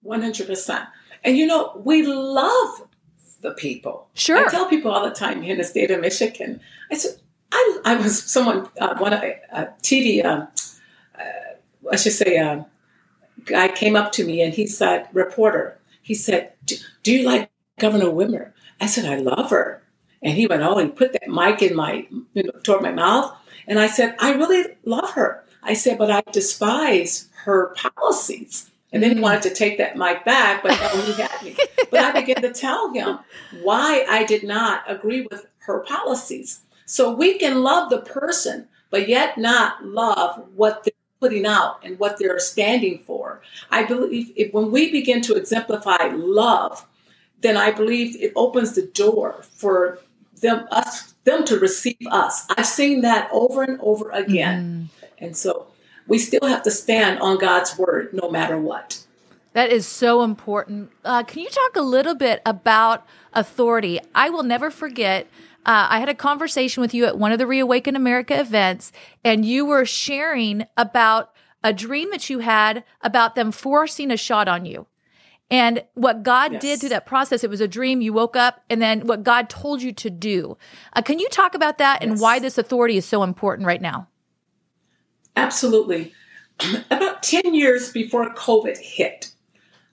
100%. 0.04 0.86
And 1.24 1.36
you 1.36 1.46
know, 1.46 1.80
we 1.84 2.06
love 2.06 2.88
the 3.42 3.52
people. 3.52 4.08
Sure. 4.14 4.46
I 4.46 4.50
tell 4.50 4.66
people 4.66 4.90
all 4.90 5.04
the 5.04 5.14
time 5.14 5.42
here 5.42 5.52
in 5.52 5.58
the 5.58 5.64
state 5.64 5.90
of 5.90 6.00
Michigan, 6.00 6.60
I 6.90 6.96
said, 6.96 7.18
I, 7.52 7.80
I 7.84 7.96
was 7.96 8.22
someone, 8.22 8.68
uh, 8.80 8.96
one 8.98 9.14
uh, 9.14 9.66
TV, 9.82 10.24
um, 10.24 10.48
uh, 11.18 11.22
I 11.92 11.96
should 11.96 12.12
say, 12.12 12.38
uh, 12.38 12.64
guy 13.44 13.68
came 13.68 13.96
up 13.96 14.12
to 14.12 14.24
me 14.24 14.42
and 14.42 14.52
he 14.52 14.66
said, 14.66 15.08
reporter, 15.12 15.78
he 16.02 16.14
said, 16.14 16.52
do 16.64 17.12
you 17.12 17.24
like 17.24 17.50
Governor 17.78 18.06
Whitmer? 18.06 18.52
I 18.80 18.86
said, 18.86 19.04
I 19.04 19.16
love 19.16 19.50
her. 19.50 19.82
And 20.22 20.34
he 20.34 20.46
went, 20.46 20.62
oh, 20.62 20.78
and 20.78 20.94
put 20.94 21.12
that 21.12 21.28
mic 21.28 21.62
in 21.62 21.76
my, 21.76 22.06
you 22.34 22.42
know, 22.42 22.52
toward 22.62 22.82
my 22.82 22.92
mouth. 22.92 23.34
And 23.66 23.78
I 23.78 23.86
said, 23.86 24.16
I 24.18 24.32
really 24.32 24.64
love 24.84 25.10
her. 25.12 25.44
I 25.62 25.74
said, 25.74 25.98
but 25.98 26.10
I 26.10 26.22
despise 26.32 27.28
her 27.44 27.74
policies. 27.76 28.70
And 28.92 29.02
then 29.02 29.10
he 29.12 29.18
mm. 29.18 29.22
wanted 29.22 29.42
to 29.42 29.54
take 29.54 29.78
that 29.78 29.96
mic 29.96 30.24
back, 30.24 30.62
but 30.62 30.70
no, 30.70 31.00
he 31.02 31.12
had 31.20 31.42
me. 31.42 31.56
But 31.90 32.00
I 32.00 32.20
began 32.20 32.42
to 32.42 32.52
tell 32.52 32.92
him 32.92 33.18
why 33.62 34.04
I 34.08 34.24
did 34.24 34.44
not 34.44 34.82
agree 34.88 35.26
with 35.30 35.46
her 35.58 35.80
policies. 35.80 36.60
So 36.86 37.14
we 37.14 37.38
can 37.38 37.62
love 37.62 37.90
the 37.90 38.00
person, 38.00 38.66
but 38.90 39.08
yet 39.08 39.36
not 39.36 39.84
love 39.84 40.42
what 40.54 40.84
they're 40.84 40.92
putting 41.20 41.46
out 41.46 41.80
and 41.82 41.98
what 41.98 42.18
they're 42.18 42.38
standing 42.38 42.98
for. 42.98 43.40
I 43.70 43.84
believe 43.84 44.32
if, 44.36 44.52
when 44.52 44.70
we 44.70 44.90
begin 44.90 45.20
to 45.22 45.34
exemplify 45.34 46.10
love, 46.14 46.86
then 47.40 47.56
I 47.56 47.70
believe 47.70 48.20
it 48.20 48.32
opens 48.36 48.74
the 48.74 48.86
door 48.86 49.42
for 49.42 49.98
them 50.40 50.66
us 50.70 51.14
them 51.24 51.44
to 51.44 51.58
receive 51.58 52.06
us. 52.10 52.46
I've 52.56 52.66
seen 52.66 53.02
that 53.02 53.28
over 53.32 53.62
and 53.62 53.78
over 53.80 54.10
again. 54.10 54.90
Mm. 54.90 55.08
And 55.18 55.36
so 55.36 55.66
we 56.06 56.18
still 56.18 56.46
have 56.46 56.62
to 56.62 56.70
stand 56.70 57.20
on 57.20 57.38
God's 57.38 57.76
word 57.76 58.10
no 58.14 58.30
matter 58.30 58.58
what. 58.58 59.04
That 59.52 59.70
is 59.70 59.86
so 59.86 60.22
important. 60.22 60.90
Uh, 61.04 61.22
can 61.24 61.42
you 61.42 61.50
talk 61.50 61.76
a 61.76 61.82
little 61.82 62.14
bit 62.14 62.40
about 62.46 63.06
authority? 63.32 64.00
I 64.14 64.30
will 64.30 64.42
never 64.42 64.70
forget. 64.70 65.26
Uh, 65.68 65.86
I 65.90 66.00
had 66.00 66.08
a 66.08 66.14
conversation 66.14 66.80
with 66.80 66.94
you 66.94 67.04
at 67.04 67.18
one 67.18 67.30
of 67.30 67.38
the 67.38 67.46
Reawaken 67.46 67.94
America 67.94 68.40
events, 68.40 68.90
and 69.22 69.44
you 69.44 69.66
were 69.66 69.84
sharing 69.84 70.64
about 70.78 71.30
a 71.62 71.74
dream 71.74 72.10
that 72.10 72.30
you 72.30 72.38
had 72.38 72.84
about 73.02 73.34
them 73.34 73.52
forcing 73.52 74.10
a 74.10 74.16
shot 74.16 74.48
on 74.48 74.64
you. 74.64 74.86
And 75.50 75.84
what 75.92 76.22
God 76.22 76.54
yes. 76.54 76.62
did 76.62 76.80
through 76.80 76.88
that 76.88 77.04
process, 77.04 77.44
it 77.44 77.50
was 77.50 77.60
a 77.60 77.68
dream. 77.68 78.00
You 78.00 78.14
woke 78.14 78.34
up, 78.34 78.62
and 78.70 78.80
then 78.80 79.06
what 79.06 79.22
God 79.22 79.50
told 79.50 79.82
you 79.82 79.92
to 79.92 80.08
do. 80.08 80.56
Uh, 80.94 81.02
can 81.02 81.18
you 81.18 81.28
talk 81.28 81.54
about 81.54 81.76
that 81.76 82.00
yes. 82.00 82.10
and 82.10 82.18
why 82.18 82.38
this 82.38 82.56
authority 82.56 82.96
is 82.96 83.04
so 83.04 83.22
important 83.22 83.66
right 83.66 83.82
now? 83.82 84.08
Absolutely. 85.36 86.14
About 86.90 87.22
10 87.22 87.52
years 87.52 87.92
before 87.92 88.34
COVID 88.34 88.78
hit, 88.78 89.32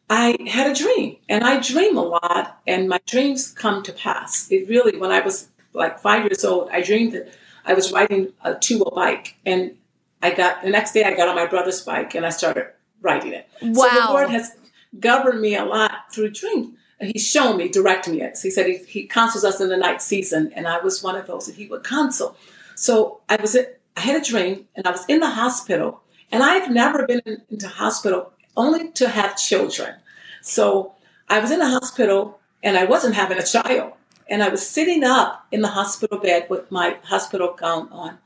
I 0.09 0.37
had 0.47 0.71
a 0.71 0.73
dream, 0.73 1.17
and 1.27 1.43
I 1.43 1.59
dream 1.59 1.97
a 1.97 2.01
lot, 2.01 2.61
and 2.65 2.87
my 2.87 3.01
dreams 3.05 3.51
come 3.51 3.83
to 3.83 3.91
pass. 3.91 4.49
It 4.49 4.69
really, 4.69 4.97
when 4.97 5.11
I 5.11 5.19
was 5.19 5.49
like 5.75 5.99
five 5.99 6.23
years 6.23 6.43
old, 6.43 6.69
I 6.71 6.81
dreamed 6.81 7.13
that 7.13 7.33
I 7.65 7.73
was 7.73 7.91
riding 7.91 8.33
a 8.43 8.55
two-wheel 8.55 8.93
bike, 8.95 9.35
and 9.45 9.75
I 10.21 10.33
got 10.33 10.63
the 10.63 10.69
next 10.69 10.93
day 10.93 11.03
I 11.03 11.15
got 11.15 11.27
on 11.27 11.35
my 11.35 11.45
brother's 11.45 11.81
bike 11.81 12.15
and 12.15 12.25
I 12.25 12.29
started 12.29 12.67
riding 13.01 13.33
it. 13.33 13.47
Wow. 13.61 13.89
So 13.89 14.07
the 14.07 14.13
Lord 14.13 14.29
has 14.29 14.55
governed 14.99 15.41
me 15.41 15.55
a 15.55 15.65
lot 15.65 16.11
through 16.11 16.31
dreams. 16.31 16.77
He's 16.99 17.27
shown 17.27 17.57
me, 17.57 17.67
direct 17.67 18.07
me. 18.07 18.23
He 18.41 18.49
said 18.49 18.65
he, 18.65 18.77
he 18.77 19.05
counsels 19.05 19.43
us 19.43 19.59
in 19.59 19.67
the 19.67 19.77
night 19.77 20.01
season, 20.01 20.51
and 20.55 20.67
I 20.67 20.79
was 20.79 21.03
one 21.03 21.15
of 21.15 21.27
those 21.27 21.45
that 21.45 21.55
he 21.55 21.67
would 21.67 21.83
counsel. 21.83 22.37
So 22.75 23.19
I 23.27 23.35
was, 23.35 23.55
I 23.55 23.99
had 23.99 24.21
a 24.21 24.23
dream, 24.23 24.65
and 24.75 24.87
I 24.87 24.91
was 24.91 25.05
in 25.07 25.19
the 25.19 25.29
hospital, 25.29 26.01
and 26.31 26.41
I've 26.41 26.71
never 26.71 27.05
been 27.05 27.21
in, 27.25 27.41
into 27.51 27.67
hospital 27.67 28.31
only 28.55 28.91
to 28.91 29.09
have 29.09 29.37
children. 29.37 29.95
So 30.41 30.93
I 31.27 31.39
was 31.39 31.51
in 31.51 31.59
the 31.59 31.69
hospital, 31.69 32.39
and 32.63 32.77
I 32.77 32.85
wasn't 32.85 33.15
having 33.15 33.37
a 33.37 33.45
child, 33.45 33.91
and 34.29 34.43
I 34.43 34.49
was 34.49 34.67
sitting 34.67 35.03
up 35.03 35.47
in 35.51 35.61
the 35.61 35.69
hospital 35.69 36.19
bed 36.19 36.47
with 36.49 36.71
my 36.71 36.97
hospital 37.03 37.55
gown 37.57 37.89
on, 37.91 38.17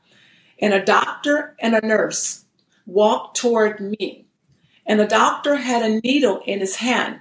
and 0.58 0.74
a 0.74 0.84
doctor 0.84 1.56
and 1.58 1.74
a 1.74 1.86
nurse 1.86 2.44
walked 2.86 3.36
toward 3.36 3.80
me 3.80 4.26
and 4.90 4.98
the 4.98 5.06
doctor 5.06 5.54
had 5.54 5.82
a 5.82 6.00
needle 6.00 6.42
in 6.46 6.58
his 6.58 6.74
hand. 6.74 7.20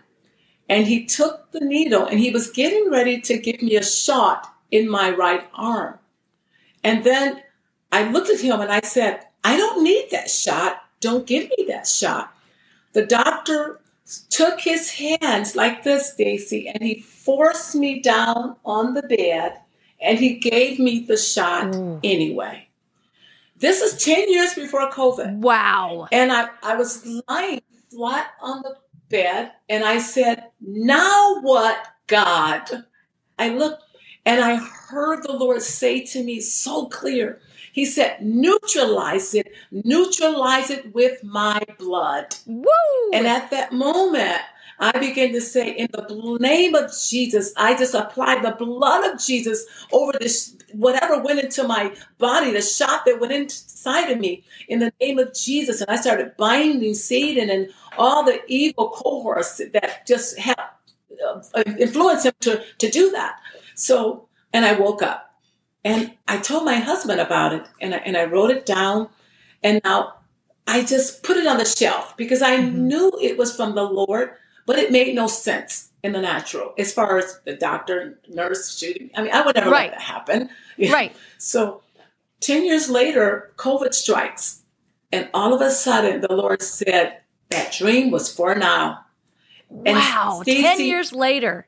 And 0.67 0.87
he 0.87 1.05
took 1.05 1.51
the 1.51 1.59
needle 1.59 2.03
and 2.03 2.19
he 2.19 2.31
was 2.31 2.49
getting 2.49 2.89
ready 2.89 3.21
to 3.21 3.37
give 3.37 3.61
me 3.61 3.75
a 3.75 3.83
shot 3.83 4.47
in 4.71 4.89
my 4.89 5.11
right 5.11 5.47
arm. 5.53 5.99
And 6.83 7.03
then 7.03 7.43
I 7.91 8.09
looked 8.09 8.31
at 8.31 8.39
him 8.39 8.59
and 8.59 8.71
I 8.71 8.81
said, 8.81 9.21
I 9.43 9.55
don't 9.55 9.83
need 9.83 10.09
that 10.09 10.31
shot. 10.31 10.81
Don't 10.99 11.27
give 11.27 11.43
me 11.49 11.65
that 11.67 11.87
shot. 11.87 12.33
The 12.93 13.05
doctor 13.05 13.81
took 14.29 14.59
his 14.59 14.91
hands 14.91 15.55
like 15.55 15.83
this, 15.83 16.13
Stacy, 16.13 16.67
and 16.67 16.81
he 16.81 17.01
forced 17.01 17.75
me 17.75 17.99
down 18.01 18.55
on 18.65 18.93
the 18.93 19.03
bed 19.03 19.59
and 20.01 20.17
he 20.17 20.35
gave 20.35 20.79
me 20.79 20.99
the 20.99 21.17
shot 21.17 21.73
mm. 21.73 21.99
anyway. 22.03 22.67
This 23.57 23.81
is 23.81 24.01
10 24.03 24.31
years 24.31 24.53
before 24.53 24.89
COVID. 24.89 25.39
Wow. 25.39 26.07
And 26.11 26.31
I, 26.31 26.49
I 26.63 26.75
was 26.75 27.05
lying 27.27 27.61
flat 27.91 28.31
on 28.41 28.61
the 28.61 28.75
bed 29.09 29.51
and 29.67 29.83
I 29.83 29.99
said, 29.99 30.45
Now 30.61 31.41
what, 31.41 31.85
God? 32.07 32.85
I 33.37 33.49
looked 33.49 33.83
and 34.25 34.41
I 34.41 34.55
heard 34.55 35.23
the 35.23 35.33
Lord 35.33 35.61
say 35.61 36.05
to 36.05 36.23
me 36.23 36.39
so 36.39 36.87
clear. 36.87 37.41
He 37.71 37.85
said, 37.85 38.21
neutralize 38.21 39.33
it, 39.33 39.51
neutralize 39.71 40.69
it 40.69 40.93
with 40.93 41.23
my 41.23 41.61
blood. 41.77 42.35
Woo! 42.45 43.11
And 43.13 43.27
at 43.27 43.51
that 43.51 43.71
moment, 43.71 44.39
I 44.79 44.97
began 44.97 45.33
to 45.33 45.41
say, 45.41 45.71
in 45.71 45.89
the 45.91 46.37
name 46.39 46.73
of 46.73 46.91
Jesus, 46.97 47.51
I 47.57 47.75
just 47.75 47.93
applied 47.93 48.43
the 48.43 48.51
blood 48.51 49.11
of 49.11 49.19
Jesus 49.19 49.65
over 49.91 50.13
this, 50.17 50.55
whatever 50.71 51.21
went 51.21 51.39
into 51.39 51.67
my 51.67 51.93
body, 52.17 52.51
the 52.51 52.61
shot 52.61 53.05
that 53.05 53.19
went 53.19 53.33
inside 53.33 54.09
of 54.09 54.19
me, 54.19 54.45
in 54.69 54.79
the 54.79 54.93
name 55.01 55.19
of 55.19 55.33
Jesus. 55.33 55.81
And 55.81 55.89
I 55.89 55.97
started 55.97 56.37
binding 56.37 56.93
Satan 56.93 57.49
and 57.49 57.69
all 57.97 58.23
the 58.23 58.41
evil 58.47 58.89
cohorts 58.89 59.57
that 59.73 60.07
just 60.07 60.39
have 60.39 60.71
uh, 61.25 61.63
influenced 61.77 62.25
him 62.25 62.33
to, 62.39 62.63
to 62.77 62.89
do 62.89 63.11
that. 63.11 63.35
So, 63.75 64.27
and 64.53 64.65
I 64.65 64.79
woke 64.79 65.01
up 65.01 65.28
and 65.83 66.13
I 66.27 66.37
told 66.37 66.65
my 66.65 66.75
husband 66.75 67.19
about 67.21 67.53
it 67.53 67.65
and 67.79 67.95
I, 67.95 67.97
and 67.99 68.17
I 68.17 68.25
wrote 68.25 68.51
it 68.51 68.65
down. 68.65 69.09
And 69.63 69.81
now 69.83 70.15
I 70.67 70.83
just 70.83 71.23
put 71.23 71.37
it 71.37 71.47
on 71.47 71.57
the 71.57 71.65
shelf 71.65 72.15
because 72.17 72.41
I 72.41 72.57
mm-hmm. 72.57 72.87
knew 72.87 73.11
it 73.21 73.37
was 73.37 73.55
from 73.55 73.75
the 73.75 73.83
Lord 73.83 74.31
but 74.69 74.77
it 74.77 74.91
made 74.91 75.15
no 75.15 75.25
sense 75.25 75.89
in 76.03 76.11
the 76.11 76.21
natural 76.21 76.75
as 76.77 76.93
far 76.93 77.17
as 77.17 77.39
the 77.43 77.55
doctor, 77.55 78.19
nurse 78.27 78.77
shooting. 78.77 79.09
I 79.15 79.23
mean, 79.23 79.31
I 79.33 79.41
would 79.41 79.55
never 79.55 79.71
right. 79.71 79.89
let 79.89 79.97
that 79.97 80.01
happen. 80.01 80.49
Right. 80.91 81.15
So 81.39 81.81
10 82.41 82.65
years 82.65 82.87
later, 82.87 83.51
COVID 83.55 83.95
strikes. 83.95 84.61
And 85.11 85.27
all 85.33 85.55
of 85.55 85.61
a 85.61 85.71
sudden, 85.71 86.21
the 86.21 86.31
Lord 86.31 86.61
said, 86.61 87.17
that 87.49 87.73
dream 87.73 88.11
was 88.11 88.31
for 88.31 88.53
now. 88.53 89.05
And 89.71 89.97
wow. 89.97 90.41
Stacey, 90.43 90.61
10 90.61 90.81
years 90.81 91.13
later. 91.13 91.65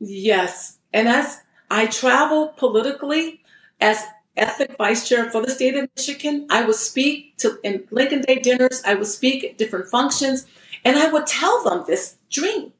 Yes. 0.00 0.78
And 0.94 1.08
as 1.08 1.42
I 1.70 1.86
travel 1.86 2.48
politically 2.56 3.42
as 3.80 4.02
ethnic 4.36 4.76
vice 4.76 5.08
chair 5.08 5.30
for 5.30 5.42
the 5.42 5.50
state 5.50 5.76
of 5.76 5.88
Michigan, 5.96 6.46
I 6.50 6.64
would 6.64 6.76
speak 6.76 7.36
to 7.38 7.58
in 7.64 7.84
Lincoln 7.90 8.22
Day 8.22 8.36
dinners, 8.36 8.82
I 8.84 8.94
would 8.94 9.06
speak 9.06 9.44
at 9.44 9.58
different 9.58 9.88
functions. 9.88 10.46
And 10.84 10.96
I 10.96 11.10
would 11.10 11.26
tell 11.26 11.64
them 11.64 11.84
this 11.86 12.16
dream. 12.30 12.72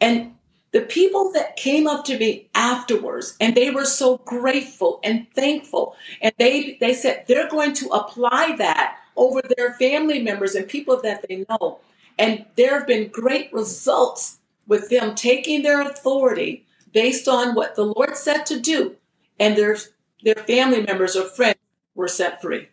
And 0.00 0.34
the 0.72 0.80
people 0.80 1.32
that 1.32 1.56
came 1.56 1.86
up 1.86 2.04
to 2.04 2.18
me 2.18 2.48
afterwards 2.54 3.36
and 3.40 3.54
they 3.54 3.70
were 3.70 3.84
so 3.84 4.18
grateful 4.18 5.00
and 5.02 5.26
thankful 5.32 5.96
and 6.20 6.34
they 6.38 6.76
they 6.80 6.92
said 6.92 7.24
they're 7.26 7.48
going 7.48 7.72
to 7.72 7.88
apply 7.88 8.54
that 8.58 8.98
over 9.16 9.40
their 9.56 9.72
family 9.74 10.22
members 10.22 10.54
and 10.54 10.68
people 10.68 11.00
that 11.00 11.24
they 11.26 11.46
know 11.48 11.78
and 12.18 12.44
there 12.56 12.78
have 12.78 12.86
been 12.86 13.08
great 13.08 13.50
results 13.54 14.38
with 14.66 14.90
them 14.90 15.14
taking 15.14 15.62
their 15.62 15.80
authority 15.80 16.65
based 16.96 17.28
on 17.28 17.54
what 17.54 17.74
the 17.74 17.84
lord 17.84 18.16
said 18.16 18.44
to 18.46 18.58
do 18.58 18.96
and 19.38 19.54
their 19.54 19.76
their 20.24 20.34
family 20.34 20.80
members 20.80 21.14
or 21.14 21.24
friends 21.24 21.58
were 21.94 22.08
set 22.08 22.40
free 22.40 22.68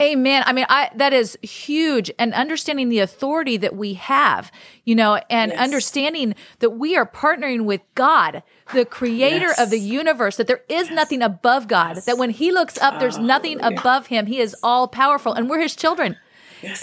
Amen. 0.00 0.42
I 0.44 0.52
mean, 0.52 0.66
I 0.68 0.90
that 0.96 1.14
is 1.14 1.38
huge 1.40 2.10
and 2.18 2.34
understanding 2.34 2.90
the 2.90 2.98
authority 2.98 3.56
that 3.56 3.74
we 3.74 3.94
have, 3.94 4.52
you 4.84 4.94
know, 4.94 5.18
and 5.30 5.52
yes. 5.52 5.58
understanding 5.58 6.34
that 6.58 6.70
we 6.70 6.98
are 6.98 7.06
partnering 7.06 7.64
with 7.64 7.80
God, 7.94 8.42
the 8.74 8.84
creator 8.84 9.46
yes. 9.46 9.58
of 9.58 9.70
the 9.70 9.78
universe, 9.78 10.36
that 10.36 10.48
there 10.48 10.60
is 10.68 10.88
yes. 10.88 10.94
nothing 10.94 11.22
above 11.22 11.66
God, 11.66 11.96
that 12.04 12.18
when 12.18 12.28
he 12.28 12.52
looks 12.52 12.76
up, 12.76 13.00
there's 13.00 13.18
nothing 13.18 13.58
above 13.62 14.08
him. 14.08 14.26
He 14.26 14.38
is 14.38 14.54
all 14.62 14.86
powerful 14.86 15.32
and 15.32 15.48
we're 15.48 15.60
his 15.60 15.74
children. 15.74 16.16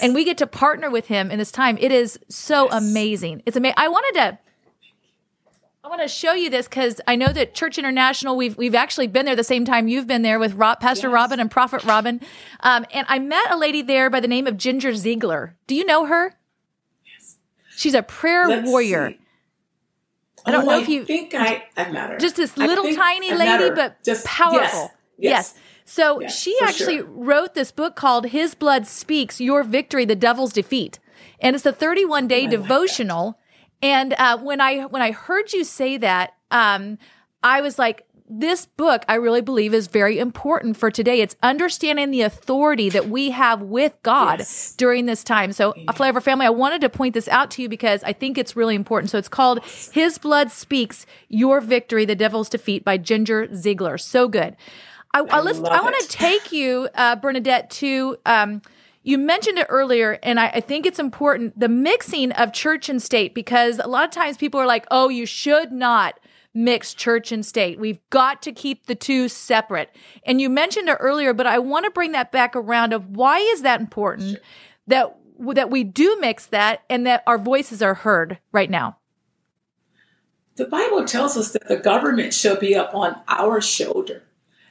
And 0.02 0.14
we 0.14 0.24
get 0.24 0.38
to 0.38 0.46
partner 0.46 0.90
with 0.90 1.06
him 1.06 1.30
in 1.30 1.38
this 1.38 1.52
time. 1.52 1.76
It 1.78 1.92
is 1.92 2.18
so 2.28 2.70
amazing. 2.70 3.42
It's 3.46 3.56
amazing. 3.56 3.74
I 3.76 3.88
wanted 3.88 4.14
to 4.20 4.38
I 5.84 5.88
want 5.88 6.00
to 6.00 6.08
show 6.08 6.32
you 6.32 6.48
this 6.48 6.66
because 6.66 6.98
I 7.06 7.14
know 7.14 7.30
that 7.30 7.54
Church 7.54 7.76
International, 7.76 8.38
we've 8.38 8.56
we've 8.56 8.74
actually 8.74 9.06
been 9.06 9.26
there 9.26 9.36
the 9.36 9.44
same 9.44 9.66
time 9.66 9.86
you've 9.86 10.06
been 10.06 10.22
there 10.22 10.38
with 10.38 10.54
Rob, 10.54 10.80
Pastor 10.80 11.08
yes. 11.08 11.12
Robin 11.14 11.40
and 11.40 11.50
Prophet 11.50 11.84
Robin. 11.84 12.22
Um, 12.60 12.86
and 12.94 13.06
I 13.06 13.18
met 13.18 13.50
a 13.50 13.58
lady 13.58 13.82
there 13.82 14.08
by 14.08 14.20
the 14.20 14.28
name 14.28 14.46
of 14.46 14.56
Ginger 14.56 14.94
Ziegler. 14.94 15.54
Do 15.66 15.74
you 15.74 15.84
know 15.84 16.06
her? 16.06 16.32
Yes. 17.04 17.36
She's 17.76 17.92
a 17.92 18.02
prayer 18.02 18.48
Let's 18.48 18.66
warrior. 18.66 19.10
See. 19.10 19.18
I 20.46 20.52
don't 20.52 20.64
oh, 20.64 20.70
know 20.70 20.80
if 20.80 20.88
you 20.88 21.04
think 21.04 21.34
I, 21.34 21.64
I 21.76 21.90
met 21.90 22.10
her. 22.10 22.16
Just 22.16 22.36
this 22.36 22.56
little 22.56 22.90
tiny 22.94 23.34
lady, 23.34 23.68
but 23.74 24.02
just, 24.02 24.24
powerful. 24.24 24.90
Yes. 25.18 25.18
yes. 25.18 25.54
yes. 25.54 25.54
So 25.84 26.20
yes, 26.22 26.40
she 26.40 26.56
actually 26.62 26.98
sure. 26.98 27.06
wrote 27.08 27.52
this 27.52 27.70
book 27.70 27.94
called 27.94 28.28
His 28.28 28.54
Blood 28.54 28.86
Speaks 28.86 29.38
Your 29.38 29.62
Victory, 29.62 30.06
the 30.06 30.16
Devil's 30.16 30.54
Defeat. 30.54 30.98
And 31.40 31.54
it's 31.54 31.66
a 31.66 31.72
31 31.72 32.26
day 32.26 32.46
oh, 32.46 32.50
devotional 32.50 33.38
and 33.84 34.14
uh, 34.14 34.38
when 34.38 34.62
I 34.62 34.86
when 34.86 35.02
I 35.02 35.12
heard 35.12 35.52
you 35.52 35.62
say 35.62 35.98
that, 35.98 36.32
um, 36.50 36.96
I 37.42 37.60
was 37.60 37.78
like, 37.78 38.06
this 38.26 38.64
book 38.64 39.04
I 39.08 39.16
really 39.16 39.42
believe 39.42 39.74
is 39.74 39.88
very 39.88 40.18
important 40.18 40.78
for 40.78 40.90
today. 40.90 41.20
It's 41.20 41.36
understanding 41.42 42.10
the 42.10 42.22
authority 42.22 42.88
that 42.88 43.10
we 43.10 43.30
have 43.32 43.60
with 43.60 43.94
God 44.02 44.38
yes. 44.38 44.74
during 44.76 45.04
this 45.04 45.22
time. 45.22 45.52
So, 45.52 45.74
yeah. 45.76 45.92
Flyover 45.92 46.22
Family, 46.22 46.46
I 46.46 46.50
wanted 46.50 46.80
to 46.80 46.88
point 46.88 47.12
this 47.12 47.28
out 47.28 47.50
to 47.52 47.62
you 47.62 47.68
because 47.68 48.02
I 48.04 48.14
think 48.14 48.38
it's 48.38 48.56
really 48.56 48.74
important. 48.74 49.10
So, 49.10 49.18
it's 49.18 49.28
called 49.28 49.62
His 49.92 50.16
Blood 50.16 50.50
Speaks 50.50 51.04
Your 51.28 51.60
Victory, 51.60 52.06
The 52.06 52.14
Devil's 52.14 52.48
Defeat 52.48 52.86
by 52.86 52.96
Ginger 52.96 53.54
Ziegler. 53.54 53.98
So 53.98 54.28
good. 54.28 54.56
I, 55.12 55.20
I, 55.20 55.24
I, 55.24 55.40
I 55.40 55.80
want 55.82 56.00
to 56.00 56.08
take 56.08 56.52
you, 56.52 56.88
uh, 56.94 57.16
Bernadette, 57.16 57.68
to 57.72 58.16
um, 58.24 58.62
You 59.04 59.18
mentioned 59.18 59.58
it 59.58 59.66
earlier, 59.68 60.18
and 60.22 60.40
I, 60.40 60.46
I, 60.46 60.60
think 60.60 60.86
it's 60.86 60.98
important 60.98 61.60
the 61.60 61.68
mixing 61.68 62.32
of 62.32 62.54
church 62.54 62.88
and 62.88 63.02
state 63.02 63.34
because 63.34 63.78
a 63.78 63.86
lot 63.86 64.04
of 64.04 64.10
times 64.10 64.38
people 64.38 64.58
are 64.58 64.66
like, 64.66 64.86
oh, 64.90 65.10
you 65.10 65.26
should 65.26 65.70
not 65.72 66.18
mix 66.54 66.94
church 66.94 67.30
and 67.30 67.44
state. 67.44 67.78
We've 67.78 67.98
got 68.08 68.40
to 68.42 68.52
keep 68.52 68.86
the 68.86 68.94
two 68.94 69.28
separate. 69.28 69.94
And 70.24 70.40
you 70.40 70.48
mentioned 70.48 70.88
it 70.88 70.96
earlier, 71.00 71.34
but 71.34 71.46
I 71.46 71.58
want 71.58 71.84
to 71.84 71.90
bring 71.90 72.12
that 72.12 72.32
back 72.32 72.56
around 72.56 72.94
of 72.94 73.10
why 73.10 73.38
is 73.38 73.62
that 73.62 73.80
important 73.80 74.30
sure. 74.30 74.40
that 74.86 75.16
that 75.54 75.70
we 75.70 75.84
do 75.84 76.16
mix 76.20 76.46
that 76.46 76.82
and 76.88 77.06
that 77.06 77.24
our 77.26 77.38
voices 77.38 77.82
are 77.82 77.94
heard 77.94 78.38
right 78.52 78.70
now. 78.70 78.96
The 80.56 80.66
Bible 80.66 81.04
tells 81.04 81.36
us 81.36 81.52
that 81.52 81.66
the 81.66 81.76
government 81.76 82.32
shall 82.32 82.56
be 82.56 82.76
up 82.76 82.94
on 82.94 83.16
our 83.26 83.60
shoulder. 83.60 84.22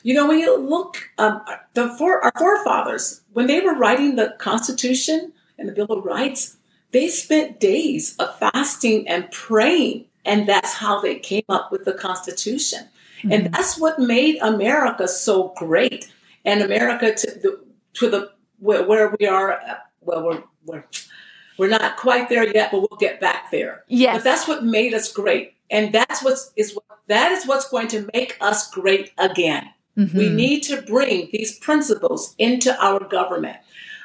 You 0.04 0.14
know, 0.14 0.28
when 0.28 0.40
you 0.40 0.58
look, 0.58 1.10
um, 1.18 1.42
the 1.74 1.90
for, 1.98 2.24
our 2.24 2.34
forefathers, 2.38 3.22
when 3.34 3.48
they 3.48 3.62
were 3.62 3.76
writing 3.76 4.16
the 4.16 4.36
Constitution 4.40 5.34
and 5.58 5.68
the 5.68 5.74
Bill 5.74 5.86
of 5.86 6.06
Rights, 6.06 6.58
they 6.92 7.08
spent 7.08 7.60
days 7.60 8.16
of 8.18 8.38
fasting 8.38 9.08
and 9.08 9.32
praying 9.32 10.06
and 10.26 10.48
that's 10.48 10.74
how 10.74 11.02
they 11.02 11.16
came 11.16 11.44
up 11.50 11.72
with 11.72 11.86
the 11.86 11.94
Constitution. 11.94 12.88
Mm-hmm. 13.20 13.32
And 13.32 13.54
that's 13.54 13.78
what 13.78 14.00
made 14.00 14.38
America 14.42 15.08
so 15.08 15.54
great. 15.58 16.12
And 16.46 16.62
America 16.62 17.14
to 17.14 17.32
the, 17.40 17.60
to 17.96 18.10
the 18.10 18.32
where, 18.60 18.86
where 18.86 19.16
we 19.20 19.28
are, 19.28 19.60
well, 20.02 20.26
we're, 20.26 20.44
we're, 20.66 20.84
we're 21.58 21.70
not 21.70 21.98
quite 21.98 22.30
there 22.30 22.48
yet, 22.48 22.72
but 22.72 22.80
we'll 22.80 23.00
get 23.00 23.20
back 23.20 23.52
there. 23.52 23.84
Yes. 23.88 24.18
But 24.18 24.24
that's 24.24 24.48
what 24.48 24.64
made 24.64 24.94
us 24.94 25.12
great. 25.12 25.54
And 25.70 25.94
that's 25.94 26.24
what's 26.24 26.52
is 26.56 26.74
what 26.74 26.84
that 27.08 27.32
is 27.32 27.46
what's 27.46 27.70
going 27.70 27.88
to 27.90 28.10
make 28.14 28.38
us 28.40 28.70
great 28.70 29.12
again. 29.18 29.70
Mm-hmm. 29.98 30.18
We 30.18 30.30
need 30.30 30.62
to 30.64 30.82
bring 30.82 31.30
these 31.32 31.58
principles 31.60 32.36
into 32.38 32.76
our 32.84 33.00
government. 33.00 33.58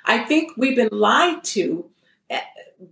I 0.05 0.19
think 0.19 0.53
we've 0.57 0.77
been 0.77 0.91
lied 0.93 1.45
to 1.45 1.89
eh, 2.31 2.41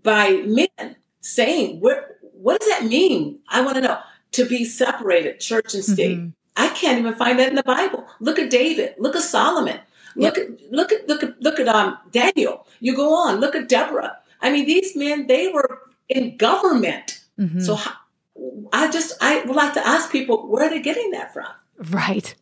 by 0.03 0.43
men 0.47 0.97
saying 1.21 1.81
we're 1.81 2.17
what 2.33 2.61
does 2.61 2.69
that 2.69 2.85
mean? 2.85 3.38
I 3.49 3.62
want 3.62 3.76
to 3.76 3.81
know. 3.81 3.99
To 4.33 4.45
be 4.45 4.65
separated, 4.67 5.41
church 5.41 5.73
and 5.73 5.83
state. 5.83 6.19
Mm-hmm. 6.19 6.29
I 6.57 6.69
can't 6.71 6.99
even 6.99 7.15
find 7.15 7.38
that 7.38 7.49
in 7.49 7.55
the 7.55 7.62
Bible. 7.62 8.07
Look 8.21 8.38
at 8.38 8.50
David. 8.50 8.95
Look 8.99 9.17
at 9.17 9.23
Solomon. 9.23 9.81
Look 10.15 10.37
yep. 10.37 10.47
at 10.47 10.73
look 10.73 10.93
at 10.93 11.09
look 11.09 11.23
at 11.23 11.41
look 11.41 11.61
at 11.61 11.69
um 11.69 11.97
Daniel. 12.11 12.67
You 12.81 12.95
go 12.95 13.15
on. 13.15 13.41
Look 13.41 13.55
at 13.55 13.69
Deborah. 13.69 14.17
I 14.43 14.50
mean, 14.50 14.67
these 14.67 14.95
men 14.95 15.26
they 15.26 15.49
were 15.49 15.81
in 16.09 16.37
government. 16.37 17.21
Mm-hmm. 17.38 17.61
So 17.61 17.79
I 18.73 18.91
just 18.91 19.15
I 19.21 19.43
would 19.45 19.57
like 19.57 19.75
to 19.75 19.87
ask 19.87 20.11
people 20.11 20.49
where 20.49 20.67
are 20.67 20.71
they 20.71 20.81
getting 20.81 21.11
that 21.12 21.33
from? 21.33 21.49
Right. 21.91 22.35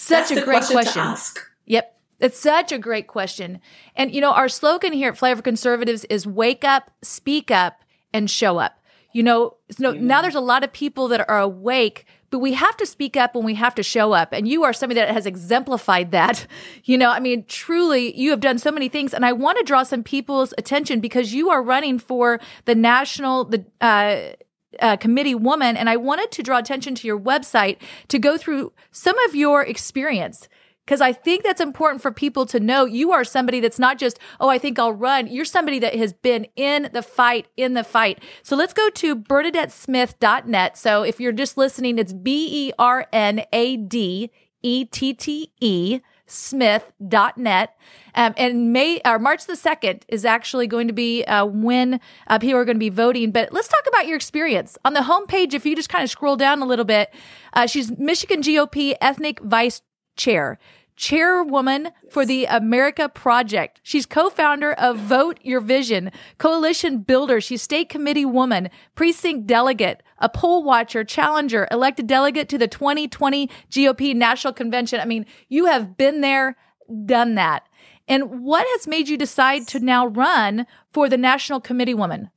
Such 0.00 0.30
That's 0.30 0.40
a 0.40 0.44
great 0.44 0.64
question. 0.64 1.02
question. 1.02 1.42
Yep. 1.66 1.96
It's 2.20 2.38
such 2.38 2.72
a 2.72 2.78
great 2.78 3.06
question. 3.06 3.60
And 3.94 4.14
you 4.14 4.22
know, 4.22 4.32
our 4.32 4.48
slogan 4.48 4.94
here 4.94 5.10
at 5.10 5.18
Flyover 5.18 5.44
Conservatives 5.44 6.06
is 6.06 6.26
wake 6.26 6.64
up, 6.64 6.90
speak 7.02 7.50
up, 7.50 7.82
and 8.12 8.30
show 8.30 8.56
up. 8.56 8.82
You 9.12 9.22
know, 9.22 9.56
so 9.70 9.92
yeah. 9.92 10.00
now 10.00 10.22
there's 10.22 10.34
a 10.34 10.40
lot 10.40 10.64
of 10.64 10.72
people 10.72 11.08
that 11.08 11.28
are 11.28 11.38
awake, 11.38 12.06
but 12.30 12.38
we 12.38 12.54
have 12.54 12.78
to 12.78 12.86
speak 12.86 13.14
up 13.14 13.36
and 13.36 13.44
we 13.44 13.56
have 13.56 13.74
to 13.74 13.82
show 13.82 14.12
up. 14.12 14.32
And 14.32 14.48
you 14.48 14.64
are 14.64 14.72
somebody 14.72 15.00
that 15.00 15.10
has 15.10 15.26
exemplified 15.26 16.12
that. 16.12 16.46
You 16.84 16.96
know, 16.96 17.10
I 17.10 17.20
mean, 17.20 17.44
truly, 17.46 18.18
you 18.18 18.30
have 18.30 18.40
done 18.40 18.58
so 18.58 18.72
many 18.72 18.88
things. 18.88 19.12
And 19.12 19.24
I 19.24 19.32
want 19.32 19.58
to 19.58 19.64
draw 19.64 19.82
some 19.82 20.02
people's 20.02 20.54
attention 20.56 21.00
because 21.00 21.34
you 21.34 21.50
are 21.50 21.62
running 21.62 21.98
for 21.98 22.40
the 22.64 22.74
national, 22.74 23.44
the, 23.44 23.64
uh, 23.82 24.34
uh, 24.80 24.96
committee 24.96 25.34
woman, 25.34 25.76
and 25.76 25.88
I 25.88 25.96
wanted 25.96 26.30
to 26.32 26.42
draw 26.42 26.58
attention 26.58 26.94
to 26.96 27.06
your 27.06 27.18
website 27.18 27.78
to 28.08 28.18
go 28.18 28.36
through 28.36 28.72
some 28.90 29.18
of 29.20 29.34
your 29.34 29.62
experience 29.62 30.48
because 30.90 31.00
I 31.00 31.12
think 31.12 31.44
that's 31.44 31.60
important 31.60 32.02
for 32.02 32.10
people 32.10 32.46
to 32.46 32.58
know. 32.58 32.84
You 32.84 33.12
are 33.12 33.22
somebody 33.22 33.60
that's 33.60 33.78
not 33.78 33.96
just, 33.96 34.18
oh, 34.40 34.48
I 34.48 34.58
think 34.58 34.76
I'll 34.76 34.92
run. 34.92 35.28
You're 35.28 35.44
somebody 35.44 35.78
that 35.78 35.94
has 35.94 36.12
been 36.12 36.48
in 36.56 36.90
the 36.92 37.02
fight, 37.02 37.46
in 37.56 37.74
the 37.74 37.84
fight. 37.84 38.20
So 38.42 38.56
let's 38.56 38.72
go 38.72 38.90
to 38.90 39.14
bernadettesmith.net. 39.14 40.76
So 40.76 41.04
if 41.04 41.20
you're 41.20 41.30
just 41.30 41.56
listening, 41.56 41.98
it's 41.98 42.12
B 42.12 42.48
E 42.50 42.72
R 42.76 43.06
N 43.12 43.44
A 43.52 43.76
D 43.76 44.32
E 44.62 44.84
T 44.84 45.14
T 45.14 45.52
E 45.60 46.00
smith.net. 46.30 47.76
Um, 48.14 48.34
and 48.36 48.72
May 48.72 49.00
or 49.04 49.18
March 49.18 49.46
the 49.46 49.54
2nd 49.54 50.02
is 50.08 50.24
actually 50.24 50.66
going 50.66 50.86
to 50.88 50.92
be 50.92 51.24
uh, 51.24 51.44
when 51.46 52.00
uh, 52.26 52.38
people 52.38 52.58
are 52.58 52.64
going 52.64 52.76
to 52.76 52.80
be 52.80 52.88
voting. 52.88 53.30
But 53.30 53.52
let's 53.52 53.68
talk 53.68 53.84
about 53.88 54.06
your 54.06 54.16
experience. 54.16 54.78
On 54.84 54.94
the 54.94 55.00
homepage, 55.00 55.54
if 55.54 55.64
you 55.66 55.76
just 55.76 55.88
kind 55.88 56.04
of 56.04 56.10
scroll 56.10 56.36
down 56.36 56.62
a 56.62 56.66
little 56.66 56.84
bit, 56.84 57.12
uh, 57.52 57.66
she's 57.66 57.96
Michigan 57.98 58.42
GOP 58.42 58.94
ethnic 59.00 59.40
vice 59.40 59.82
chair 60.16 60.58
chairwoman 61.00 61.88
for 62.10 62.26
the 62.26 62.44
America 62.44 63.08
Project. 63.08 63.80
She's 63.82 64.04
co-founder 64.04 64.74
of 64.74 64.98
Vote 64.98 65.40
Your 65.42 65.60
Vision, 65.60 66.12
coalition 66.36 66.98
builder. 66.98 67.40
She's 67.40 67.62
state 67.62 67.88
committee 67.88 68.26
woman, 68.26 68.68
precinct 68.94 69.46
delegate, 69.46 70.02
a 70.18 70.28
poll 70.28 70.62
watcher, 70.62 71.02
challenger, 71.02 71.66
elected 71.70 72.06
delegate 72.06 72.50
to 72.50 72.58
the 72.58 72.68
2020 72.68 73.48
GOP 73.70 74.14
National 74.14 74.52
Convention. 74.52 75.00
I 75.00 75.06
mean, 75.06 75.24
you 75.48 75.64
have 75.64 75.96
been 75.96 76.20
there, 76.20 76.58
done 77.06 77.34
that. 77.36 77.66
And 78.06 78.42
what 78.42 78.66
has 78.72 78.86
made 78.86 79.08
you 79.08 79.16
decide 79.16 79.66
to 79.68 79.80
now 79.80 80.06
run 80.06 80.66
for 80.92 81.08
the 81.08 81.16
National 81.16 81.62
Committee 81.62 81.94
Woman? 81.94 82.28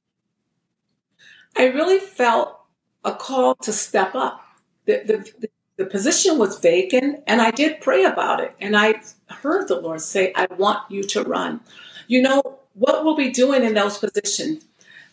I 1.57 1.65
really 1.65 1.99
felt 1.99 2.57
a 3.03 3.13
call 3.13 3.55
to 3.55 3.73
step 3.73 4.15
up. 4.15 4.39
The, 4.85 5.01
the, 5.05 5.31
the 5.39 5.49
the 5.77 5.85
position 5.85 6.37
was 6.37 6.59
vacant 6.59 7.23
and 7.27 7.41
I 7.41 7.51
did 7.51 7.81
pray 7.81 8.03
about 8.03 8.39
it. 8.39 8.53
And 8.61 8.77
I 8.77 9.01
heard 9.27 9.67
the 9.67 9.79
Lord 9.79 10.01
say, 10.01 10.31
I 10.35 10.47
want 10.57 10.79
you 10.89 11.03
to 11.03 11.23
run. 11.23 11.61
You 12.07 12.21
know, 12.21 12.59
what 12.73 13.03
we'll 13.03 13.15
be 13.15 13.31
doing 13.31 13.63
in 13.63 13.73
those 13.73 13.97
positions? 13.97 14.63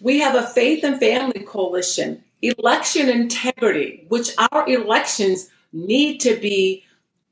We 0.00 0.18
have 0.20 0.34
a 0.34 0.46
faith 0.46 0.84
and 0.84 0.98
family 0.98 1.40
coalition, 1.40 2.22
election 2.42 3.08
integrity, 3.08 4.06
which 4.08 4.30
our 4.38 4.68
elections 4.68 5.50
need 5.72 6.18
to 6.20 6.36
be 6.36 6.84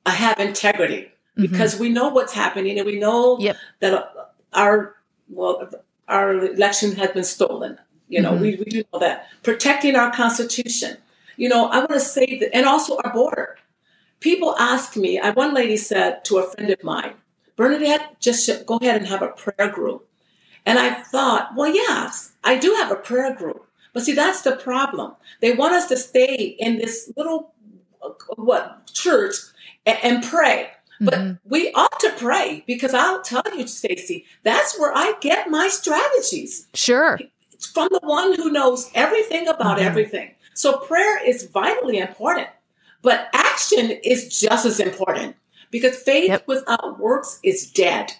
uh, 0.06 0.10
have 0.10 0.38
integrity 0.38 1.10
mm-hmm. 1.36 1.50
because 1.50 1.78
we 1.78 1.88
know 1.88 2.08
what's 2.08 2.32
happening 2.32 2.78
and 2.78 2.86
we 2.86 2.98
know 2.98 3.38
yep. 3.38 3.56
that 3.80 4.32
our 4.52 4.94
well 5.28 5.68
our 6.08 6.32
election 6.32 6.94
has 6.96 7.10
been 7.10 7.24
stolen. 7.24 7.78
You 8.08 8.22
know, 8.22 8.32
mm-hmm. 8.32 8.42
we, 8.42 8.56
we 8.56 8.64
do 8.64 8.84
know 8.92 9.00
that. 9.00 9.26
Protecting 9.42 9.96
our 9.96 10.10
constitution 10.10 10.96
you 11.38 11.48
know, 11.48 11.68
I 11.68 11.78
want 11.78 11.92
to 11.92 12.00
say 12.00 12.38
that, 12.40 12.54
and 12.54 12.66
also 12.66 12.98
our 12.98 13.12
border. 13.12 13.56
People 14.20 14.56
ask 14.58 14.96
me, 14.96 15.20
I, 15.20 15.30
one 15.30 15.54
lady 15.54 15.76
said 15.76 16.24
to 16.24 16.38
a 16.38 16.50
friend 16.50 16.70
of 16.70 16.82
mine, 16.82 17.14
Bernadette, 17.54 18.20
just 18.20 18.66
go 18.66 18.76
ahead 18.76 18.96
and 18.96 19.06
have 19.06 19.22
a 19.22 19.28
prayer 19.28 19.70
group. 19.70 20.06
And 20.66 20.78
I 20.78 20.94
thought, 20.94 21.52
well, 21.56 21.72
yes, 21.72 22.32
I 22.42 22.58
do 22.58 22.74
have 22.74 22.90
a 22.90 22.96
prayer 22.96 23.34
group. 23.34 23.64
But 23.92 24.02
see, 24.02 24.14
that's 24.14 24.42
the 24.42 24.56
problem. 24.56 25.14
They 25.40 25.54
want 25.54 25.74
us 25.74 25.86
to 25.88 25.96
stay 25.96 26.56
in 26.58 26.78
this 26.78 27.10
little, 27.16 27.54
what, 28.36 28.90
church 28.92 29.36
and, 29.86 29.98
and 30.02 30.24
pray. 30.24 30.70
But 31.00 31.14
mm-hmm. 31.14 31.48
we 31.48 31.72
ought 31.72 32.00
to 32.00 32.12
pray 32.16 32.64
because 32.66 32.92
I'll 32.92 33.22
tell 33.22 33.44
you, 33.56 33.68
Stacy, 33.68 34.24
that's 34.42 34.76
where 34.78 34.92
I 34.92 35.14
get 35.20 35.48
my 35.48 35.68
strategies. 35.68 36.66
Sure. 36.74 37.18
It's 37.52 37.66
from 37.66 37.88
the 37.92 38.00
one 38.02 38.34
who 38.34 38.50
knows 38.50 38.90
everything 38.94 39.46
about 39.46 39.78
mm-hmm. 39.78 39.86
everything. 39.86 40.34
So 40.58 40.78
prayer 40.78 41.24
is 41.24 41.44
vitally 41.44 41.98
important, 41.98 42.48
but 43.00 43.28
action 43.32 43.92
is 44.02 44.40
just 44.40 44.66
as 44.66 44.80
important 44.80 45.36
because 45.70 45.96
faith 46.02 46.30
yep. 46.30 46.48
without 46.48 46.98
works 46.98 47.38
is 47.44 47.70
dead. 47.70 48.10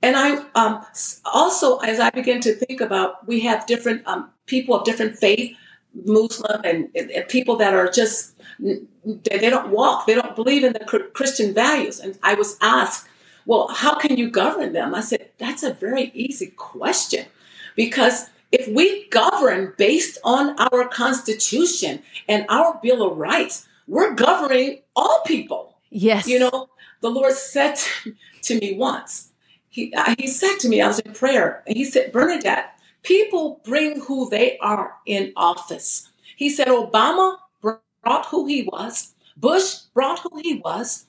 And 0.00 0.14
I 0.14 0.36
um, 0.54 0.86
also, 1.24 1.78
as 1.78 1.98
I 1.98 2.10
begin 2.10 2.40
to 2.42 2.54
think 2.54 2.80
about, 2.80 3.26
we 3.26 3.40
have 3.40 3.66
different 3.66 4.06
um, 4.06 4.30
people 4.46 4.76
of 4.76 4.84
different 4.84 5.16
faith, 5.16 5.56
Muslim 6.04 6.60
and, 6.62 6.88
and, 6.94 7.26
people 7.26 7.56
that 7.56 7.74
are 7.74 7.90
just 7.90 8.36
they 8.60 9.50
don't 9.50 9.70
walk, 9.70 10.06
they 10.06 10.14
don't 10.14 10.36
believe 10.36 10.62
in 10.62 10.74
the 10.74 11.10
Christian 11.14 11.52
values. 11.52 11.98
And 11.98 12.16
I 12.22 12.34
was 12.34 12.56
asked, 12.60 13.08
well, 13.44 13.66
how 13.74 13.96
can 13.96 14.16
you 14.16 14.30
govern 14.30 14.72
them? 14.72 14.94
I 14.94 15.00
said, 15.00 15.30
that's 15.38 15.64
a 15.64 15.74
very 15.74 16.12
easy 16.14 16.52
question 16.54 17.26
because 17.74 18.30
if 18.52 18.68
we 18.68 19.08
govern 19.08 19.74
based 19.76 20.18
on 20.24 20.58
our 20.58 20.88
Constitution 20.88 22.02
and 22.28 22.46
our 22.48 22.78
Bill 22.82 23.02
of 23.10 23.18
Rights, 23.18 23.66
we're 23.86 24.14
governing 24.14 24.80
all 24.96 25.22
people. 25.26 25.78
Yes. 25.90 26.26
You 26.26 26.38
know, 26.38 26.68
the 27.00 27.10
Lord 27.10 27.32
said 27.32 27.78
to 28.42 28.58
me 28.58 28.76
once, 28.76 29.30
He, 29.68 29.92
uh, 29.94 30.14
he 30.18 30.26
said 30.26 30.58
to 30.60 30.68
me, 30.68 30.80
I 30.80 30.88
was 30.88 30.98
in 31.00 31.12
prayer, 31.12 31.62
and 31.66 31.76
He 31.76 31.84
said, 31.84 32.12
Bernadette, 32.12 32.78
people 33.02 33.60
bring 33.64 34.00
who 34.00 34.28
they 34.30 34.58
are 34.58 34.94
in 35.06 35.32
office. 35.36 36.08
He 36.36 36.50
said, 36.50 36.68
Obama 36.68 37.36
brought 37.60 38.26
who 38.26 38.46
he 38.46 38.62
was, 38.62 39.14
Bush 39.36 39.74
brought 39.94 40.20
who 40.20 40.38
he 40.40 40.54
was, 40.64 41.06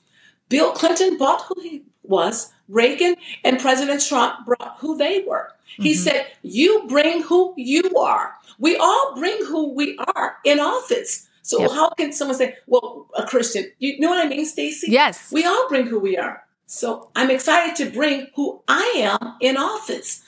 Bill 0.48 0.72
Clinton 0.72 1.16
brought 1.16 1.42
who 1.42 1.60
he 1.62 1.82
was, 2.02 2.52
Reagan 2.70 3.16
and 3.44 3.58
President 3.58 4.02
Trump 4.02 4.46
brought 4.46 4.76
who 4.78 4.96
they 4.96 5.24
were. 5.26 5.52
He 5.66 5.92
mm-hmm. 5.92 6.02
said, 6.02 6.26
You 6.42 6.84
bring 6.88 7.22
who 7.22 7.54
you 7.56 7.96
are. 7.96 8.34
We 8.58 8.76
all 8.76 9.14
bring 9.16 9.36
who 9.46 9.74
we 9.74 9.98
are 10.14 10.36
in 10.44 10.60
office. 10.60 11.28
So 11.42 11.60
yep. 11.60 11.70
how 11.70 11.90
can 11.90 12.12
someone 12.12 12.36
say, 12.36 12.56
Well, 12.66 13.06
a 13.16 13.26
Christian? 13.26 13.70
You 13.78 13.98
know 14.00 14.10
what 14.10 14.24
I 14.24 14.28
mean, 14.28 14.46
Stacy? 14.46 14.88
Yes. 14.90 15.30
We 15.32 15.44
all 15.44 15.68
bring 15.68 15.86
who 15.86 15.98
we 15.98 16.16
are. 16.16 16.44
So 16.66 17.10
I'm 17.16 17.30
excited 17.30 17.74
to 17.76 17.90
bring 17.90 18.28
who 18.36 18.62
I 18.68 18.92
am 18.96 19.34
in 19.40 19.56
office 19.56 20.22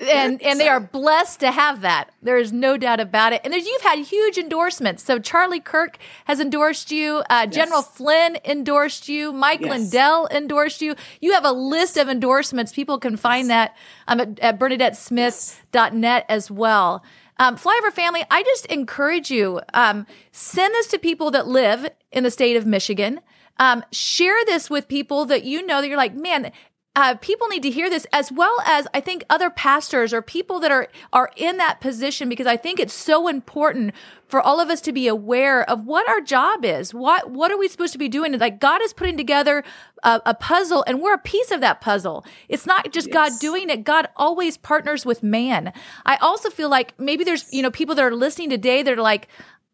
and 0.00 0.42
and 0.42 0.58
they 0.58 0.68
are 0.68 0.80
blessed 0.80 1.40
to 1.40 1.50
have 1.50 1.82
that. 1.82 2.10
There 2.20 2.36
is 2.36 2.52
no 2.52 2.76
doubt 2.76 3.00
about 3.00 3.32
it. 3.32 3.40
And 3.44 3.52
there's 3.52 3.66
you've 3.66 3.82
had 3.82 4.00
huge 4.00 4.38
endorsements. 4.38 5.04
So 5.04 5.18
Charlie 5.18 5.60
Kirk 5.60 5.98
has 6.24 6.40
endorsed 6.40 6.90
you. 6.90 7.22
Uh, 7.30 7.46
yes. 7.46 7.54
General 7.54 7.82
Flynn 7.82 8.38
endorsed 8.44 9.08
you. 9.08 9.32
Mike 9.32 9.60
yes. 9.60 9.70
Lindell 9.70 10.28
endorsed 10.32 10.82
you. 10.82 10.96
You 11.20 11.32
have 11.32 11.44
a 11.44 11.52
list 11.52 11.96
of 11.96 12.08
endorsements. 12.08 12.72
People 12.72 12.98
can 12.98 13.16
find 13.16 13.48
yes. 13.48 13.70
that 13.70 13.76
um, 14.08 14.20
at, 14.20 14.40
at 14.40 14.58
BernadetteSmith.net 14.58 16.26
as 16.28 16.50
well. 16.50 17.04
Um, 17.38 17.56
Flyover 17.56 17.92
family, 17.92 18.24
I 18.30 18.42
just 18.44 18.66
encourage 18.66 19.30
you 19.30 19.60
um, 19.74 20.06
send 20.30 20.72
this 20.74 20.86
to 20.88 20.98
people 20.98 21.30
that 21.32 21.48
live 21.48 21.88
in 22.12 22.24
the 22.24 22.30
state 22.30 22.56
of 22.56 22.66
Michigan. 22.66 23.20
Um, 23.58 23.84
share 23.92 24.44
this 24.46 24.68
with 24.68 24.88
people 24.88 25.26
that 25.26 25.44
you 25.44 25.64
know 25.64 25.80
that 25.80 25.88
you're 25.88 25.96
like, 25.96 26.14
man, 26.14 26.52
uh, 26.96 27.16
people 27.16 27.48
need 27.48 27.62
to 27.62 27.70
hear 27.70 27.90
this 27.90 28.06
as 28.12 28.30
well 28.30 28.56
as 28.64 28.86
I 28.94 29.00
think 29.00 29.24
other 29.28 29.50
pastors 29.50 30.12
or 30.12 30.22
people 30.22 30.60
that 30.60 30.70
are 30.70 30.88
are 31.12 31.30
in 31.36 31.56
that 31.56 31.80
position 31.80 32.28
because 32.28 32.46
I 32.46 32.56
think 32.56 32.78
it's 32.78 32.94
so 32.94 33.26
important 33.26 33.94
for 34.28 34.40
all 34.40 34.60
of 34.60 34.68
us 34.68 34.80
to 34.82 34.92
be 34.92 35.08
aware 35.08 35.68
of 35.68 35.86
what 35.86 36.08
our 36.08 36.20
job 36.20 36.64
is. 36.64 36.94
What 36.94 37.30
what 37.30 37.50
are 37.50 37.58
we 37.58 37.66
supposed 37.66 37.92
to 37.94 37.98
be 37.98 38.08
doing? 38.08 38.38
Like 38.38 38.60
God 38.60 38.80
is 38.80 38.92
putting 38.92 39.16
together 39.16 39.64
a, 40.04 40.22
a 40.26 40.34
puzzle, 40.34 40.84
and 40.86 41.00
we're 41.00 41.14
a 41.14 41.18
piece 41.18 41.50
of 41.50 41.60
that 41.62 41.80
puzzle. 41.80 42.24
It's 42.48 42.66
not 42.66 42.92
just 42.92 43.08
yes. 43.08 43.14
God 43.14 43.40
doing 43.40 43.70
it. 43.70 43.82
God 43.82 44.08
always 44.16 44.56
partners 44.56 45.04
with 45.04 45.22
man. 45.22 45.72
I 46.06 46.16
also 46.16 46.48
feel 46.48 46.68
like 46.68 46.98
maybe 46.98 47.24
there's 47.24 47.52
you 47.52 47.62
know 47.62 47.72
people 47.72 47.96
that 47.96 48.04
are 48.04 48.14
listening 48.14 48.50
today 48.50 48.84
that 48.84 48.92
are 48.92 49.02
like, 49.02 49.26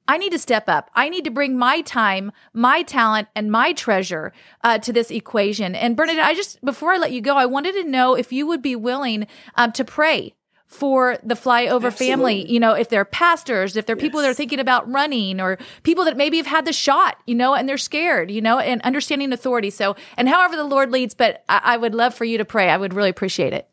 I 0.08 0.18
need 0.18 0.32
to 0.32 0.38
step 0.38 0.68
up. 0.68 0.90
I 0.94 1.08
need 1.08 1.24
to 1.24 1.30
bring 1.30 1.56
my 1.56 1.82
time, 1.82 2.32
my 2.52 2.82
talent, 2.82 3.28
and 3.36 3.50
my 3.50 3.72
treasure 3.72 4.32
uh, 4.64 4.78
to 4.78 4.92
this 4.92 5.10
equation. 5.10 5.74
And 5.74 5.96
Bernadette, 5.96 6.24
I 6.24 6.34
just, 6.34 6.64
before 6.64 6.92
I 6.92 6.98
let 6.98 7.12
you 7.12 7.20
go, 7.20 7.36
I 7.36 7.46
wanted 7.46 7.72
to 7.74 7.84
know 7.84 8.14
if 8.14 8.32
you 8.32 8.46
would 8.46 8.62
be 8.62 8.74
willing 8.74 9.26
um, 9.54 9.70
to 9.72 9.84
pray 9.84 10.34
for 10.66 11.18
the 11.24 11.34
flyover 11.34 11.86
Absolutely. 11.86 12.06
family. 12.06 12.50
You 12.52 12.60
know, 12.60 12.74
if 12.74 12.88
they're 12.88 13.04
pastors, 13.04 13.76
if 13.76 13.86
they're 13.86 13.96
yes. 13.96 14.02
people 14.02 14.20
that 14.20 14.30
are 14.30 14.34
thinking 14.34 14.60
about 14.60 14.90
running, 14.90 15.40
or 15.40 15.58
people 15.82 16.04
that 16.04 16.16
maybe 16.16 16.36
have 16.36 16.46
had 16.46 16.64
the 16.64 16.72
shot, 16.72 17.18
you 17.26 17.34
know, 17.34 17.54
and 17.54 17.68
they're 17.68 17.78
scared, 17.78 18.30
you 18.30 18.40
know, 18.40 18.58
and 18.58 18.80
understanding 18.82 19.32
authority. 19.32 19.70
So, 19.70 19.96
and 20.16 20.28
however 20.28 20.56
the 20.56 20.64
Lord 20.64 20.92
leads, 20.92 21.12
but 21.14 21.44
I, 21.48 21.60
I 21.64 21.76
would 21.76 21.94
love 21.94 22.14
for 22.14 22.24
you 22.24 22.38
to 22.38 22.44
pray. 22.44 22.70
I 22.70 22.76
would 22.76 22.94
really 22.94 23.10
appreciate 23.10 23.52
it. 23.52 23.68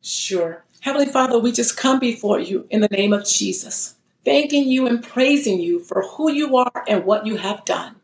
Sure. 0.00 0.64
Heavenly 0.80 1.06
Father, 1.06 1.38
we 1.38 1.52
just 1.52 1.76
come 1.76 2.00
before 2.00 2.40
you 2.40 2.66
in 2.70 2.80
the 2.80 2.88
name 2.88 3.12
of 3.12 3.24
Jesus 3.24 3.94
thanking 4.24 4.68
you 4.68 4.86
and 4.86 5.02
praising 5.02 5.60
you 5.60 5.80
for 5.80 6.02
who 6.02 6.30
you 6.30 6.56
are 6.56 6.84
and 6.88 7.04
what 7.04 7.26
you 7.26 7.36
have 7.36 7.64
done. 7.64 7.96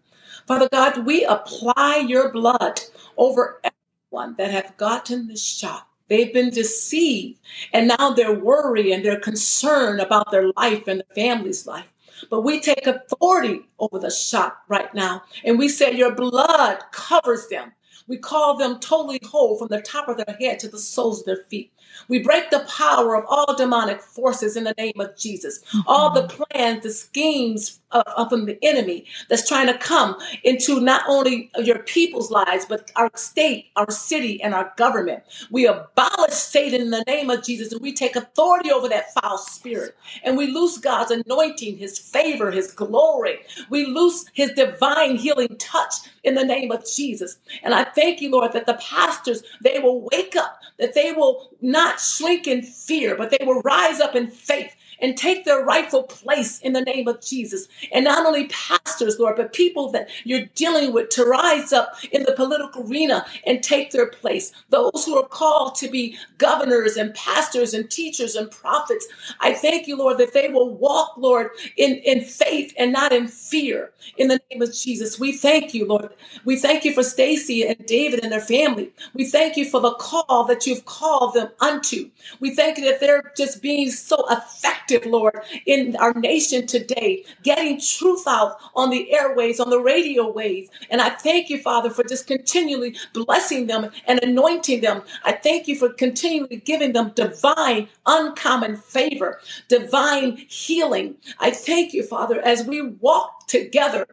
Father 0.47 0.69
God, 0.71 1.07
we 1.07 1.25
apply 1.25 2.05
your 2.09 2.33
blood 2.33 2.81
over 3.17 3.61
everyone 3.63 4.35
that 4.37 4.51
have 4.51 4.77
gotten 4.77 5.29
the 5.29 5.37
shot. 5.37 5.87
They've 6.09 6.33
been 6.33 6.51
deceived 6.51 7.39
and 7.73 7.89
now 7.89 8.15
they're 8.15 8.33
worried 8.39 8.93
and 8.93 9.05
they're 9.05 9.21
concerned 9.21 10.01
about 10.01 10.31
their 10.31 10.51
life 10.57 10.89
and 10.89 11.01
the 11.01 11.15
family's 11.15 11.67
life. 11.67 11.87
But 12.31 12.43
we 12.43 12.61
take 12.61 12.87
authority 12.87 13.61
over 13.79 13.99
the 13.99 14.11
shot 14.11 14.59
right 14.69 14.93
now 14.95 15.23
and 15.45 15.59
we 15.59 15.69
say 15.69 15.93
your 15.93 16.15
blood 16.15 16.79
covers 16.93 17.47
them. 17.49 17.73
We 18.09 18.17
call 18.17 18.57
them 18.57 18.81
totally 18.81 19.21
whole 19.23 19.59
from 19.59 19.69
the 19.69 19.83
top 19.83 20.09
of 20.09 20.17
their 20.17 20.37
head 20.41 20.59
to 20.61 20.69
the 20.69 20.79
soles 20.79 21.21
of 21.21 21.27
their 21.27 21.45
feet. 21.49 21.73
We 22.09 22.21
break 22.21 22.51
the 22.51 22.61
power 22.61 23.17
of 23.17 23.25
all 23.29 23.55
demonic 23.57 24.01
forces 24.01 24.57
in 24.57 24.65
the 24.65 24.75
name 24.79 24.99
of 24.99 25.17
Jesus. 25.17 25.61
All 25.87 26.11
the 26.11 26.23
mm-hmm. 26.23 26.43
plans, 26.43 26.83
the 26.83 26.91
schemes 26.91 27.81
of, 27.93 28.05
of 28.17 28.31
the 28.31 28.59
enemy 28.63 29.07
that's 29.29 29.49
trying 29.49 29.67
to 29.67 29.79
come 29.79 30.17
into 30.45 30.81
not 30.81 31.03
only 31.09 31.51
your 31.59 31.81
people's 31.81 32.31
lives, 32.31 32.67
but 32.67 32.91
our 32.97 33.11
state, 33.15 33.67
our 33.77 33.91
city, 33.91 34.43
and 34.43 34.55
our 34.55 34.73
government. 34.77 35.23
We 35.51 35.67
abolish 35.67 36.35
Satan 36.35 36.81
in 36.83 36.91
the 36.91 37.05
name 37.07 37.31
of 37.31 37.45
Jesus 37.45 37.73
and 37.73 37.81
we 37.81 37.93
take 37.93 38.17
authority 38.17 38.71
over 38.71 38.89
that 38.89 39.13
foul 39.15 39.39
spirit. 39.39 39.97
And 40.25 40.37
we 40.37 40.49
loose 40.49 40.79
God's 40.79 41.11
anointing, 41.11 41.79
his 41.79 41.99
favor, 41.99 42.51
his 42.51 42.73
glory. 42.73 43.41
We 43.71 43.87
loose 43.87 44.25
his 44.33 44.53
divine 44.53 45.17
healing 45.17 45.57
touch 45.59 45.95
in 46.25 46.35
the 46.35 46.45
name 46.45 46.71
of 46.71 46.85
Jesus. 46.89 47.39
And 47.63 47.75
I 47.75 47.85
thank 47.85 48.21
you, 48.21 48.31
Lord, 48.31 48.53
that 48.53 48.67
the 48.67 48.75
pastors, 48.75 49.43
they 49.63 49.79
will 49.79 50.09
wake 50.13 50.37
up, 50.37 50.61
that 50.79 50.95
they 50.95 51.13
will 51.13 51.51
not 51.61 51.78
shrink 52.01 52.47
in 52.47 52.63
fear, 52.63 53.17
but 53.17 53.31
they 53.31 53.45
will 53.45 53.61
rise 53.63 54.01
up 54.01 54.15
in 54.15 54.29
faith 54.29 54.75
and 55.01 55.17
take 55.17 55.45
their 55.45 55.65
rightful 55.65 56.05
place 56.05 56.61
in 56.61 56.73
the 56.73 56.83
name 56.83 57.09
of 57.09 57.21
Jesus. 57.23 57.69
And 57.93 58.05
not 58.05 58.27
only 58.27 58.49
pastors, 58.49 59.19
Lord, 59.19 59.37
but 59.37 59.53
people 59.53 59.91
that 59.93 60.09
you're 60.25 60.47
dealing 60.55 60.93
with 60.93 61.11
to 61.11 61.25
rise 61.25 61.73
up 61.73 61.97
in 62.13 62.25
the 62.25 62.33
political 62.33 62.89
arena 62.89 63.27
and 63.47 63.63
take 63.63 63.91
their 63.93 64.09
place. 64.09 64.53
Those 64.71 65.05
who 65.07 65.17
are 65.19 65.29
called 65.29 65.75
to 65.77 65.89
be 65.89 66.17
governors 66.39 66.97
and 66.97 67.15
pastors 67.15 67.75
and 67.75 67.91
teachers 67.91 68.35
and 68.37 68.51
prophets. 68.51 69.07
I 69.41 69.55
thank 69.55 69.87
you, 69.87 69.97
Lord, 69.97 70.19
that 70.19 70.33
they 70.35 70.49
will 70.49 70.75
walk, 70.77 71.15
Lord, 71.17 71.51
in, 71.77 71.97
in 72.05 72.23
faith 72.23 72.75
and 72.79 72.93
not 72.93 73.13
in 73.13 73.29
fear 73.29 73.93
in 74.19 74.29
the 74.29 74.41
name 74.51 74.63
of 74.63 74.75
Jesus. 74.75 75.19
We 75.19 75.33
thank 75.33 75.75
you, 75.75 75.87
Lord. 75.87 76.11
We 76.45 76.57
thank 76.57 76.85
you 76.85 76.93
for 76.93 77.03
Stacy 77.03 77.67
and 77.67 77.85
David 77.87 78.23
and 78.23 78.33
their 78.33 78.41
family. 78.41 78.93
We 79.15 79.27
thank 79.27 79.57
you 79.57 79.65
for 79.65 79.81
the 79.81 79.95
call 79.95 80.45
that 80.47 80.67
you've 80.67 80.85
called 80.87 81.35
them 81.35 81.51
unto. 81.61 82.11
We 82.41 82.55
thank 82.55 82.79
you 82.79 82.85
that 82.87 83.01
they're 83.01 83.33
just 83.37 83.63
being 83.63 83.91
so 83.91 84.25
effective 84.31 84.88
Lord, 85.07 85.41
in 85.67 85.97
our 85.97 86.13
nation 86.15 86.67
today, 86.67 87.25
getting 87.43 87.81
truth 87.81 88.25
out 88.27 88.57
on 88.75 88.91
the 88.91 89.13
airways, 89.13 89.61
on 89.61 89.71
the 89.71 89.81
radio 89.81 90.31
waves. 90.31 90.71
And 90.91 91.01
I 91.01 91.11
thank 91.11 91.51
you, 91.51 91.61
Father, 91.61 91.91
for 91.91 92.05
just 92.05 92.27
continually 92.27 92.97
blessing 93.13 93.67
them 93.67 93.91
and 94.07 94.23
anointing 94.23 94.81
them. 94.81 95.03
I 95.25 95.33
thank 95.33 95.69
you 95.69 95.77
for 95.77 95.91
continually 95.91 96.57
giving 96.57 96.93
them 96.93 97.13
divine, 97.15 97.89
uncommon 98.07 98.77
favor, 98.77 99.41
divine 99.69 100.37
healing. 100.49 101.17
I 101.39 101.51
thank 101.51 101.93
you, 101.93 102.03
Father, 102.03 102.41
as 102.41 102.65
we 102.65 102.83
walk 102.83 103.38
together, 103.49 104.07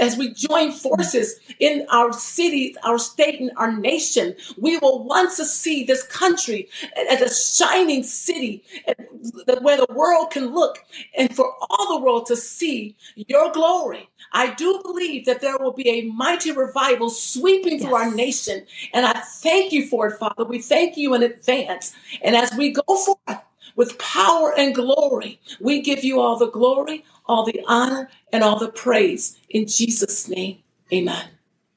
as 0.00 0.16
we 0.18 0.34
join 0.34 0.72
forces 0.72 1.40
in 1.60 1.86
our 1.90 2.12
cities, 2.12 2.76
our 2.84 2.98
state, 2.98 3.40
and 3.40 3.52
our 3.56 3.72
nation, 3.72 4.36
we 4.58 4.78
will 4.78 5.04
once 5.04 5.36
see 5.38 5.84
this 5.84 6.04
country 6.04 6.68
as 7.10 7.22
a 7.22 7.34
shining 7.34 8.04
city 8.04 8.64
where 9.62 9.78
the 9.78 9.86
world 9.94 10.30
can 10.30 10.54
look 10.54 10.78
and 11.18 11.34
for 11.34 11.52
all 11.70 11.98
the 11.98 12.04
world 12.04 12.26
to 12.26 12.36
see 12.36 12.96
your 13.16 13.52
glory. 13.52 14.08
I 14.32 14.54
do 14.54 14.80
believe 14.84 15.26
that 15.26 15.40
there 15.42 15.58
will 15.58 15.72
be 15.72 15.88
a 15.88 16.02
mighty 16.12 16.52
revival 16.52 17.10
sweeping 17.10 17.80
through 17.80 17.94
our 17.94 18.14
nation. 18.14 18.66
And 18.94 19.06
I 19.06 19.20
thank 19.20 19.72
you 19.72 19.86
for 19.88 20.08
it, 20.08 20.18
Father. 20.18 20.44
We 20.44 20.60
thank 20.60 20.96
you 20.96 21.14
in 21.14 21.22
advance. 21.22 21.94
And 22.22 22.36
as 22.36 22.52
we 22.56 22.72
go 22.72 22.82
forth, 22.86 23.40
with 23.76 23.98
power 23.98 24.54
and 24.58 24.74
glory. 24.74 25.40
We 25.60 25.82
give 25.82 26.04
you 26.04 26.20
all 26.20 26.38
the 26.38 26.50
glory, 26.50 27.04
all 27.26 27.44
the 27.44 27.60
honor, 27.66 28.10
and 28.32 28.42
all 28.42 28.58
the 28.58 28.68
praise. 28.68 29.38
In 29.50 29.66
Jesus' 29.66 30.28
name, 30.28 30.58
amen. 30.92 31.30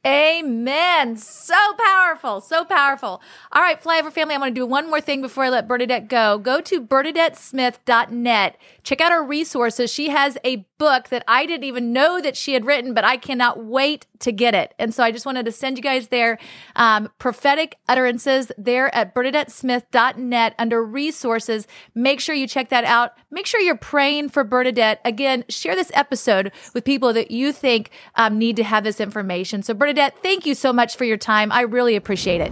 Amen. 0.05 1.17
So 1.17 1.55
powerful. 1.77 2.39
So 2.39 2.63
powerful. 2.63 3.21
All 3.51 3.61
right, 3.61 3.81
Flyover 3.81 4.11
family, 4.11 4.35
I'm 4.35 4.41
going 4.41 4.53
to 4.53 4.59
do 4.59 4.65
one 4.65 4.89
more 4.89 5.01
thing 5.01 5.21
before 5.21 5.45
I 5.45 5.49
let 5.49 5.67
Bernadette 5.67 6.07
go. 6.07 6.37
Go 6.37 6.61
to 6.61 6.81
bernadettesmith.net. 6.81 8.57
Check 8.83 9.01
out 9.01 9.11
her 9.11 9.23
resources. 9.23 9.91
She 9.91 10.09
has 10.09 10.37
a 10.45 10.65
book 10.77 11.09
that 11.09 11.23
I 11.27 11.45
didn't 11.45 11.63
even 11.63 11.93
know 11.93 12.21
that 12.21 12.35
she 12.35 12.53
had 12.53 12.65
written, 12.65 12.93
but 12.93 13.03
I 13.03 13.17
cannot 13.17 13.63
wait 13.63 14.05
to 14.19 14.31
get 14.31 14.55
it. 14.55 14.73
And 14.79 14.93
so 14.93 15.03
I 15.03 15.11
just 15.11 15.25
wanted 15.25 15.45
to 15.45 15.51
send 15.51 15.77
you 15.77 15.83
guys 15.83 16.07
there. 16.07 16.37
Um, 16.75 17.09
prophetic 17.19 17.77
utterances 17.87 18.51
there 18.57 18.93
at 18.95 19.13
bernadettesmith.net 19.13 20.55
under 20.57 20.83
resources. 20.83 21.67
Make 21.93 22.19
sure 22.19 22.35
you 22.35 22.47
check 22.47 22.69
that 22.69 22.83
out. 22.83 23.13
Make 23.31 23.45
sure 23.45 23.59
you're 23.59 23.77
praying 23.77 24.29
for 24.29 24.43
Bernadette. 24.43 25.01
Again, 25.05 25.43
share 25.49 25.75
this 25.75 25.91
episode 25.93 26.51
with 26.73 26.83
people 26.83 27.13
that 27.13 27.31
you 27.31 27.51
think 27.51 27.91
um, 28.15 28.37
need 28.37 28.55
to 28.57 28.63
have 28.63 28.83
this 28.83 28.99
information. 28.99 29.63
So, 29.63 29.73
Bernadette, 29.73 30.15
thank 30.21 30.45
you 30.45 30.55
so 30.55 30.73
much 30.73 30.95
for 30.95 31.03
your 31.03 31.17
time. 31.17 31.51
I 31.51 31.61
really 31.61 31.95
appreciate 31.95 32.41
it. 32.41 32.51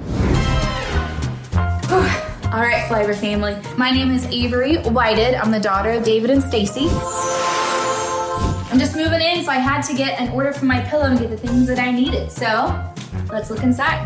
All 2.56 2.62
right, 2.62 2.88
Flyover 2.88 3.16
family. 3.16 3.58
My 3.78 3.92
name 3.92 4.12
is 4.12 4.26
Avery 4.28 4.78
Whited. 4.78 5.36
I'm 5.36 5.52
the 5.52 5.60
daughter 5.60 5.92
of 5.92 6.04
David 6.04 6.30
and 6.30 6.42
Stacy. 6.42 6.88
I'm 8.76 8.82
just 8.82 8.98
moving 8.98 9.22
in, 9.22 9.42
so 9.46 9.52
I 9.52 9.58
had 9.58 9.84
to 9.84 9.96
get 9.96 10.20
an 10.20 10.34
order 10.34 10.52
for 10.52 10.66
my 10.66 10.82
pillow 10.82 11.06
and 11.06 11.18
get 11.18 11.30
the 11.30 11.38
things 11.38 11.66
that 11.68 11.80
I 11.80 11.92
needed. 11.92 12.30
So 12.30 12.78
let's 13.32 13.50
look 13.50 13.64
inside. 13.64 14.06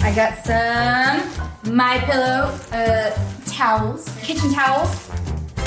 I 0.00 0.12
got 0.12 0.44
some 0.44 1.72
My 1.72 1.98
Pillow 1.98 2.52
uh, 2.72 3.16
towels, 3.46 4.08
kitchen 4.24 4.52
towels. 4.52 5.08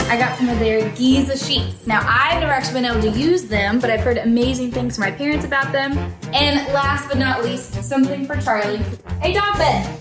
I 0.10 0.18
got 0.18 0.38
some 0.38 0.50
of 0.50 0.60
their 0.60 0.90
Giza 0.98 1.38
sheets. 1.38 1.88
Now, 1.88 2.02
I've 2.06 2.42
never 2.42 2.52
actually 2.52 2.74
been 2.74 2.92
able 2.92 3.02
to 3.04 3.18
use 3.18 3.46
them, 3.46 3.80
but 3.80 3.90
I've 3.90 4.02
heard 4.02 4.18
amazing 4.18 4.72
things 4.72 4.98
from 4.98 5.06
my 5.06 5.12
parents 5.12 5.46
about 5.46 5.72
them. 5.72 5.98
And 6.34 6.58
last 6.74 7.08
but 7.08 7.18
not 7.18 7.42
least, 7.46 7.82
something 7.86 8.26
for 8.26 8.36
Charlie. 8.36 8.84
Hey, 9.22 9.32
dog 9.32 9.58
bed. 9.58 9.98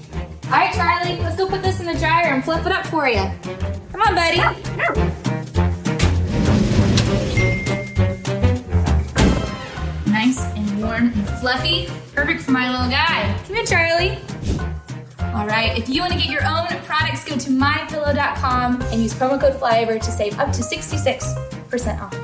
All 0.47 0.51
right, 0.51 0.75
Charlie, 0.75 1.21
let's 1.21 1.37
go 1.37 1.47
put 1.49 1.62
this 1.62 1.79
in 1.79 1.87
the 1.87 1.95
dryer 1.95 2.35
and 2.35 2.43
flip 2.43 2.67
it 2.67 2.73
up 2.73 2.85
for 2.87 3.07
you. 3.09 3.31
Come 3.93 4.01
on, 4.01 4.17
buddy. 4.17 5.12
And 10.94 11.14
fluffy. 11.40 11.88
perfect 12.14 12.42
for 12.42 12.52
my 12.52 12.70
little 12.70 12.88
guy. 12.88 13.37
Come 13.46 13.57
here, 13.57 13.64
Charlie. 13.64 14.18
All 15.35 15.46
right, 15.46 15.76
if 15.76 15.88
you 15.88 16.00
want 16.00 16.12
to 16.12 16.18
get 16.18 16.30
your 16.30 16.44
own 16.46 16.66
products, 16.85 17.24
go 17.24 17.37
to 17.37 17.50
mypillow.com 17.50 18.80
and 18.83 19.02
use 19.02 19.12
promo 19.14 19.40
code 19.40 19.54
FLYOVER 19.54 20.00
to 20.00 20.11
save 20.11 20.38
up 20.38 20.52
to 20.52 20.62
66% 20.62 22.00
off. 22.00 22.24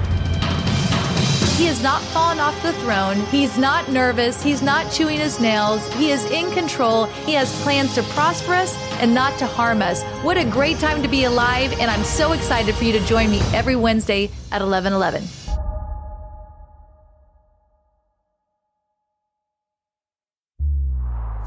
He 1.61 1.67
has 1.67 1.83
not 1.83 2.01
fallen 2.01 2.39
off 2.39 2.59
the 2.63 2.73
throne. 2.81 3.17
He's 3.27 3.55
not 3.55 3.87
nervous. 3.87 4.41
He's 4.41 4.63
not 4.63 4.91
chewing 4.91 5.19
his 5.19 5.39
nails. 5.39 5.87
He 5.93 6.09
is 6.09 6.25
in 6.31 6.49
control. 6.53 7.05
He 7.27 7.33
has 7.33 7.53
plans 7.61 7.93
to 7.93 8.01
prosper 8.01 8.55
us 8.55 8.75
and 8.93 9.13
not 9.13 9.37
to 9.37 9.45
harm 9.45 9.83
us. 9.83 10.01
What 10.23 10.37
a 10.37 10.43
great 10.43 10.79
time 10.79 11.03
to 11.03 11.07
be 11.07 11.25
alive, 11.25 11.71
and 11.73 11.91
I'm 11.91 12.03
so 12.03 12.31
excited 12.31 12.73
for 12.73 12.83
you 12.83 12.93
to 12.93 13.05
join 13.05 13.29
me 13.29 13.41
every 13.53 13.75
Wednesday 13.75 14.31
at 14.51 14.63
1111. 14.63 15.21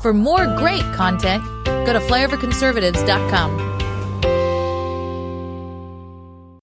For 0.00 0.14
more 0.14 0.46
great 0.56 0.84
content, 0.94 1.42
go 1.64 1.92
to 1.92 1.98
flyoverconservatives.com. 1.98 3.73